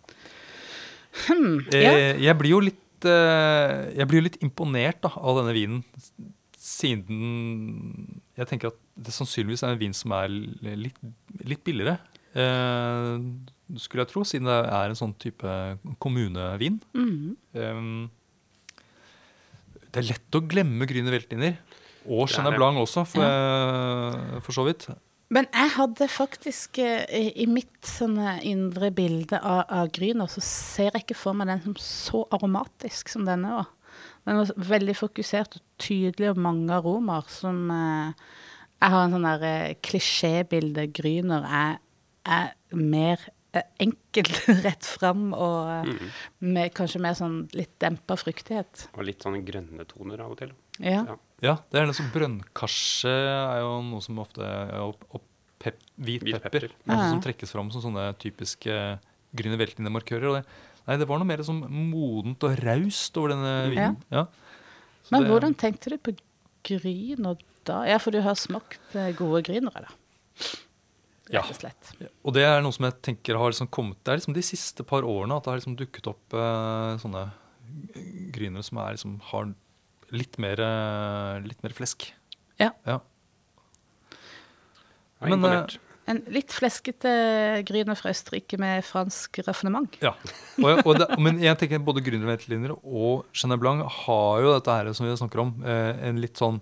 Hmm, 1.27 1.61
ja. 1.71 1.91
Eh, 1.93 2.17
jeg 2.25 2.35
blir 2.41 2.49
jo 2.51 2.59
litt 2.65 3.05
eh, 3.07 3.93
Jeg 3.95 4.07
blir 4.09 4.19
jo 4.19 4.25
litt 4.25 4.41
imponert 4.43 4.97
da, 5.05 5.11
av 5.15 5.37
denne 5.39 5.53
vinen. 5.55 5.83
Siden 6.57 8.21
jeg 8.35 8.47
tenker 8.49 8.71
at 8.73 8.79
det 8.97 9.13
sannsynligvis 9.15 9.63
er 9.63 9.75
en 9.75 9.79
vin 9.79 9.93
som 9.95 10.11
er 10.17 10.27
litt, 10.31 10.97
litt 11.45 11.63
billigere. 11.67 11.99
Eh, 12.35 13.15
skulle 13.79 14.03
jeg 14.03 14.11
tro, 14.11 14.25
siden 14.27 14.49
det 14.49 14.59
er 14.67 14.91
en 14.91 14.99
sånn 14.99 15.15
type 15.21 15.55
kommunevin. 16.03 16.81
Mhm. 16.93 17.35
Um, 17.55 18.11
det 19.95 20.01
er 20.03 20.11
lett 20.11 20.35
å 20.35 20.43
glemme 20.43 20.87
Grüner 20.89 21.15
Veltliner. 21.15 21.55
Og 22.05 22.27
Chenin. 22.29 22.53
Blanc 22.57 22.77
også, 22.77 23.05
for, 23.07 23.23
eh, 23.23 24.39
for 24.41 24.51
så 24.51 24.65
vidt. 24.67 24.89
Men 25.29 25.47
jeg 25.51 25.71
hadde 25.73 26.07
faktisk 26.11 26.77
eh, 26.77 27.31
i 27.33 27.47
mitt 27.47 27.87
indre 28.43 28.91
bilde 28.91 29.39
av, 29.39 29.63
av 29.69 29.87
Grüner, 29.95 30.27
så 30.29 30.43
ser 30.43 30.91
jeg 30.91 31.05
ikke 31.05 31.17
for 31.17 31.33
meg 31.33 31.47
den 31.47 31.63
som 31.63 31.75
så 31.79 32.27
aromatisk 32.35 33.09
som 33.09 33.25
denne 33.25 33.55
var. 33.55 33.71
Den 34.27 34.37
var 34.41 34.51
veldig 34.75 34.95
fokusert 34.99 35.55
og 35.57 35.63
tydelig 35.79 36.29
og 36.33 36.37
mange 36.37 36.73
aromaer 36.73 37.25
som 37.29 37.71
Jeg 37.71 38.91
har 38.91 39.05
en 39.05 39.15
sånn 39.15 39.25
der 39.25 39.73
klisjébilde. 39.81 40.89
Gryner 40.93 41.45
er, 41.47 41.77
er 42.25 42.53
mer 42.75 43.17
enkel 43.21 43.31
enkelt 43.79 44.35
rett 44.65 44.83
fram 44.83 45.29
og 45.31 45.69
eh, 45.87 46.09
med 46.43 46.73
kanskje 46.75 46.99
mer 46.99 47.13
sånn 47.15 47.37
litt 47.55 47.71
dempa 47.79 48.17
fruktighet. 48.19 48.89
Og 48.97 49.05
litt 49.07 49.23
sånne 49.23 49.39
grønne 49.47 49.85
toner 49.87 50.19
av 50.25 50.33
og 50.33 50.41
til. 50.41 50.49
Ja. 50.83 51.05
Ja. 51.07 51.15
Ja, 51.45 51.53
det 51.71 51.79
er 51.79 51.87
liksom 51.87 52.09
som 52.09 52.13
brønnkarse 52.17 53.11
er 53.13 53.61
jo 53.63 53.77
noe 53.87 54.03
som 54.03 54.19
ofte 54.19 54.43
er 54.43 54.75
opp, 54.83 55.05
opp 55.15 55.23
pep, 55.63 55.79
hvit, 55.95 56.25
Hvit 56.27 56.35
pepper. 56.35 56.65
pepper. 56.67 56.75
Ja. 56.91 56.97
som 57.13 57.21
trekkes 57.23 57.51
fram 57.55 57.71
som 57.71 57.83
sånne 57.85 58.09
typiske 58.19 58.75
grønne 59.35 59.59
veltende 59.61 59.91
markører. 59.91 60.27
og 60.33 60.35
det- 60.41 60.45
Nei, 60.85 60.97
det 60.97 61.07
var 61.07 61.17
noe 61.23 61.25
mer 61.31 61.37
sånn 61.47 61.63
modent 61.71 62.43
og 62.43 62.59
raust 62.59 63.17
over 63.17 63.29
denne 63.37 63.53
vinen. 63.71 63.95
Ja. 64.11 64.25
Men 65.11 65.23
det- 65.23 65.31
hvordan 65.31 65.55
tenkte 65.55 65.89
du 65.89 65.97
på 65.97 66.17
Gryner 66.67 67.37
da? 67.63 67.83
Ja, 67.87 67.97
for 67.99 68.11
du 68.11 68.19
har 68.21 68.35
smakt 68.35 68.79
eh, 68.95 69.13
gode 69.15 69.43
Grynere, 69.47 69.87
da. 69.87 69.91
Ja. 71.33 71.41
Rett 71.41 71.55
og 71.55 71.57
slett. 71.57 71.91
Og 72.23 72.33
det 72.35 72.43
er 72.45 72.61
noe 72.61 72.71
som 72.75 72.85
jeg 72.85 72.99
tenker 73.01 73.39
har 73.41 73.49
liksom 73.49 73.67
kommet 73.73 73.97
Det 74.05 74.11
er 74.13 74.19
liksom 74.19 74.35
de 74.35 74.43
siste 74.45 74.83
par 74.85 75.01
årene 75.09 75.33
at 75.39 75.43
det 75.47 75.49
har 75.51 75.57
liksom 75.57 75.77
dukket 75.79 76.09
opp 76.11 76.35
uh, 76.37 76.97
sånne 77.01 77.23
grynere 78.35 78.61
som 78.63 78.77
er 78.83 78.93
liksom 78.93 79.15
har 79.31 79.47
litt 80.13 80.37
mer, 80.37 80.61
uh, 80.61 81.39
litt 81.41 81.63
mer 81.65 81.73
flesk. 81.73 82.11
Ja. 82.61 82.69
Ja. 82.85 82.99
Men, 85.23 85.39
imponert. 85.39 85.79
En 86.05 86.19
litt 86.29 86.53
fleskete 86.53 87.09
Gryner 87.65 87.97
fra 87.97 88.11
Østerrike 88.13 88.59
med 88.61 88.83
fransk 88.85 89.39
raffinement. 89.47 89.95
Ja. 90.05 90.11
Og, 90.61 90.67
jeg- 90.69 90.83
og 90.85 90.99
det, 91.01 91.07
men 91.17 91.39
jeg 91.41 91.57
tenker 91.57 91.81
både 91.81 92.03
Grüner 92.05 92.35
etterlinjer 92.35 92.75
og 92.77 93.25
Chenin 93.33 93.57
Blanc 93.57 93.81
har 94.05 94.43
jo 94.45 94.53
dette 94.53 94.75
her 94.77 94.91
som 94.93 95.07
vi 95.09 95.15
snakker 95.17 95.41
om, 95.41 95.55
eh, 95.65 95.97
en 96.05 96.21
litt 96.21 96.37
sånn 96.37 96.61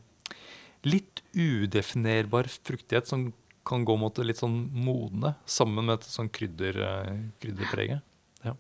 litt 0.88 1.19
udefinerbar 1.36 2.47
fruktighet 2.47 3.08
som 3.08 3.34
kan 3.65 3.86
gå 3.88 3.95
mot 3.99 4.15
det 4.15 4.26
litt 4.28 4.41
sånn 4.41 4.58
modne, 4.76 5.36
sammen 5.45 5.88
med 5.88 6.02
et 6.02 6.10
sånn 6.10 6.32
krydder, 6.34 6.80
eh, 6.84 7.13
krydderpreget. 7.43 8.04
Ja. 8.43 8.56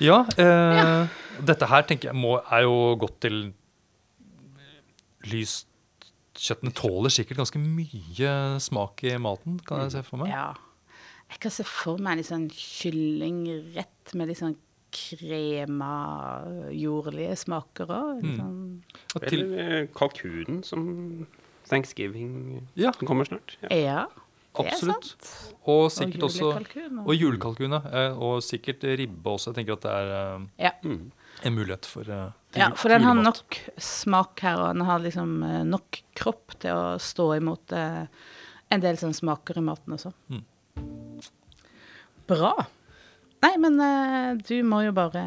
Ja, 0.00 0.18
eh, 0.40 1.08
dette 1.44 1.68
her 1.68 1.82
tenker 1.88 2.10
jeg 2.10 2.16
må, 2.16 2.38
er 2.40 2.64
jo 2.64 2.96
godt 3.00 3.20
til 3.26 3.42
lyst 5.28 5.66
Kjøttene 6.40 6.72
tåler 6.72 7.12
sikkert 7.12 7.42
ganske 7.42 7.60
mye 7.60 8.30
smak 8.64 9.02
i 9.04 9.10
maten, 9.20 9.58
kan 9.66 9.82
jeg 9.82 9.90
se 9.92 10.00
for 10.06 10.22
meg. 10.22 10.30
Ja. 10.32 10.54
Jeg 11.28 11.42
kan 11.42 11.52
se 11.52 11.66
for 11.68 12.00
meg 12.00 12.22
en 12.22 12.24
sånn 12.24 12.46
kyllingrett 12.48 14.14
med 14.16 14.30
litt 14.30 14.40
sånn 14.40 14.54
krema, 14.94 15.90
jordlige 16.74 17.36
smaker 17.38 17.92
òg. 17.92 18.24
Mm. 18.24 18.38
Sånn. 18.38 18.62
Og 19.14 19.26
Eller 19.28 19.52
eh, 19.66 19.84
kalkunen 19.94 20.62
som 20.66 20.86
Thanksgiving 21.70 22.66
Ja. 22.76 22.90
Den 22.98 23.06
kommer 23.08 23.24
snart. 23.28 23.56
Ja. 23.70 24.08
Ja, 24.50 24.64
det 24.64 24.66
er 24.66 24.74
Absolutt. 24.74 25.04
sant. 25.06 25.54
Og 25.70 25.84
sikkert 25.94 26.24
også 26.26 26.40
julekalkun, 26.42 26.98
Og 27.06 27.14
julekalkun. 27.14 27.74
Og 28.18 28.40
sikkert 28.42 28.82
ribbe 28.98 29.30
også. 29.30 29.52
Jeg 29.52 29.60
tenker 29.60 29.76
at 29.78 29.84
det 29.86 29.92
er 29.94 30.10
eh, 30.16 30.46
Ja. 30.66 30.72
Mm. 30.82 31.12
en 31.44 31.54
mulighet 31.54 31.86
for 31.86 32.02
eh, 32.10 32.32
ja, 32.58 32.70
for 32.74 32.88
den 32.90 33.02
har 33.06 33.14
julemat. 33.14 33.38
nok 33.38 33.60
smak 33.78 34.40
her, 34.42 34.58
og 34.58 34.74
den 34.74 34.82
har 34.88 34.98
liksom 34.98 35.36
eh, 35.46 35.62
nok 35.64 36.00
kropp 36.18 36.58
til 36.58 36.74
å 36.74 36.98
stå 36.98 37.28
imot 37.38 37.72
en 37.72 38.80
del 38.82 38.96
sånne 38.98 39.14
smaker 39.14 39.58
i 39.58 39.62
maten 39.62 39.94
også. 39.94 40.12
Mm. 40.28 40.42
Bra. 42.26 42.52
Nei, 43.42 43.54
men 43.56 43.78
du 44.46 44.56
må 44.66 44.82
jo 44.84 44.92
bare 44.92 45.22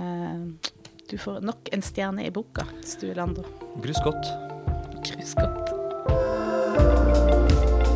Du 1.09 1.17
får 1.17 1.41
nok 1.43 1.69
en 1.73 1.81
stjerne 1.81 2.27
i 2.27 2.29
boka, 2.31 2.67
Stuelander. 2.83 3.47
Grus 3.81 3.99
godt. 4.03 4.27
Gruss 5.03 5.33
godt. 5.39 5.62